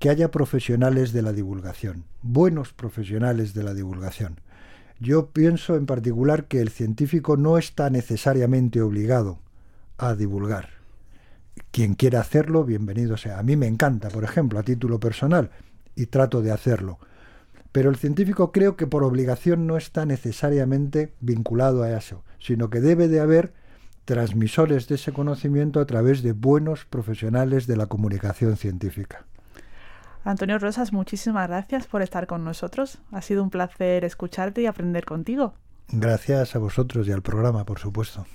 que 0.00 0.10
haya 0.10 0.30
profesionales 0.30 1.12
de 1.12 1.22
la 1.22 1.32
divulgación, 1.32 2.04
buenos 2.22 2.72
profesionales 2.72 3.54
de 3.54 3.62
la 3.62 3.72
divulgación. 3.72 4.40
Yo 4.98 5.30
pienso 5.30 5.76
en 5.76 5.86
particular 5.86 6.46
que 6.46 6.60
el 6.60 6.70
científico 6.70 7.36
no 7.36 7.58
está 7.58 7.90
necesariamente 7.90 8.80
obligado 8.80 9.38
a 9.98 10.14
divulgar. 10.14 10.70
Quien 11.70 11.94
quiera 11.94 12.20
hacerlo, 12.20 12.64
bienvenido 12.64 13.16
sea. 13.16 13.38
A 13.38 13.42
mí 13.42 13.56
me 13.56 13.66
encanta, 13.66 14.08
por 14.08 14.24
ejemplo, 14.24 14.58
a 14.58 14.62
título 14.62 14.98
personal, 14.98 15.50
y 15.94 16.06
trato 16.06 16.42
de 16.42 16.52
hacerlo. 16.52 16.98
Pero 17.72 17.90
el 17.90 17.96
científico 17.96 18.52
creo 18.52 18.76
que 18.76 18.86
por 18.86 19.04
obligación 19.04 19.66
no 19.66 19.76
está 19.76 20.06
necesariamente 20.06 21.12
vinculado 21.20 21.82
a 21.82 21.90
eso, 21.96 22.24
sino 22.38 22.70
que 22.70 22.80
debe 22.80 23.08
de 23.08 23.20
haber 23.20 23.52
transmisores 24.06 24.88
de 24.88 24.94
ese 24.94 25.12
conocimiento 25.12 25.80
a 25.80 25.86
través 25.86 26.22
de 26.22 26.32
buenos 26.32 26.84
profesionales 26.84 27.66
de 27.66 27.76
la 27.76 27.86
comunicación 27.86 28.56
científica. 28.56 29.26
Antonio 30.24 30.58
Rosas, 30.58 30.92
muchísimas 30.92 31.48
gracias 31.48 31.86
por 31.86 32.02
estar 32.02 32.26
con 32.26 32.42
nosotros. 32.44 32.98
Ha 33.12 33.20
sido 33.20 33.42
un 33.42 33.50
placer 33.50 34.04
escucharte 34.04 34.62
y 34.62 34.66
aprender 34.66 35.04
contigo. 35.04 35.54
Gracias 35.88 36.56
a 36.56 36.58
vosotros 36.58 37.06
y 37.06 37.12
al 37.12 37.22
programa, 37.22 37.64
por 37.64 37.78
supuesto. 37.78 38.26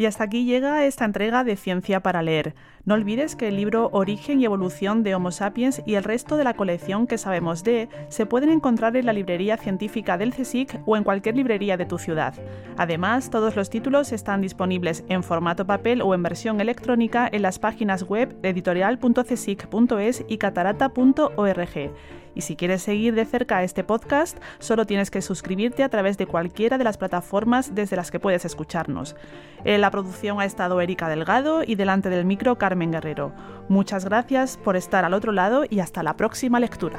Y 0.00 0.06
hasta 0.06 0.24
aquí 0.24 0.46
llega 0.46 0.86
esta 0.86 1.04
entrega 1.04 1.44
de 1.44 1.56
Ciencia 1.56 2.00
para 2.00 2.22
leer. 2.22 2.54
No 2.86 2.94
olvides 2.94 3.36
que 3.36 3.48
el 3.48 3.56
libro 3.56 3.90
Origen 3.92 4.40
y 4.40 4.46
Evolución 4.46 5.02
de 5.02 5.14
Homo 5.14 5.30
sapiens 5.30 5.82
y 5.84 5.96
el 5.96 6.04
resto 6.04 6.38
de 6.38 6.44
la 6.44 6.54
colección 6.54 7.06
que 7.06 7.18
sabemos 7.18 7.64
de 7.64 7.90
se 8.08 8.24
pueden 8.24 8.48
encontrar 8.48 8.96
en 8.96 9.04
la 9.04 9.12
librería 9.12 9.58
científica 9.58 10.16
del 10.16 10.32
CSIC 10.32 10.80
o 10.86 10.96
en 10.96 11.04
cualquier 11.04 11.36
librería 11.36 11.76
de 11.76 11.84
tu 11.84 11.98
ciudad. 11.98 12.32
Además, 12.78 13.28
todos 13.28 13.56
los 13.56 13.68
títulos 13.68 14.12
están 14.12 14.40
disponibles 14.40 15.04
en 15.10 15.22
formato 15.22 15.66
papel 15.66 16.00
o 16.00 16.14
en 16.14 16.22
versión 16.22 16.62
electrónica 16.62 17.28
en 17.30 17.42
las 17.42 17.58
páginas 17.58 18.04
web 18.04 18.34
editorial.csic.es 18.42 20.24
y 20.26 20.38
catarata.org. 20.38 21.90
Y 22.34 22.42
si 22.42 22.56
quieres 22.56 22.82
seguir 22.82 23.14
de 23.14 23.24
cerca 23.24 23.62
este 23.62 23.84
podcast, 23.84 24.38
solo 24.58 24.86
tienes 24.86 25.10
que 25.10 25.22
suscribirte 25.22 25.82
a 25.82 25.88
través 25.88 26.18
de 26.18 26.26
cualquiera 26.26 26.78
de 26.78 26.84
las 26.84 26.98
plataformas 26.98 27.74
desde 27.74 27.96
las 27.96 28.10
que 28.10 28.20
puedes 28.20 28.44
escucharnos. 28.44 29.16
En 29.64 29.80
la 29.80 29.90
producción 29.90 30.40
ha 30.40 30.44
estado 30.44 30.80
Erika 30.80 31.08
Delgado 31.08 31.62
y 31.64 31.74
delante 31.74 32.10
del 32.10 32.24
micro 32.24 32.56
Carmen 32.56 32.92
Guerrero. 32.92 33.32
Muchas 33.68 34.04
gracias 34.04 34.56
por 34.56 34.76
estar 34.76 35.04
al 35.04 35.14
otro 35.14 35.32
lado 35.32 35.64
y 35.68 35.80
hasta 35.80 36.02
la 36.02 36.16
próxima 36.16 36.60
lectura. 36.60 36.98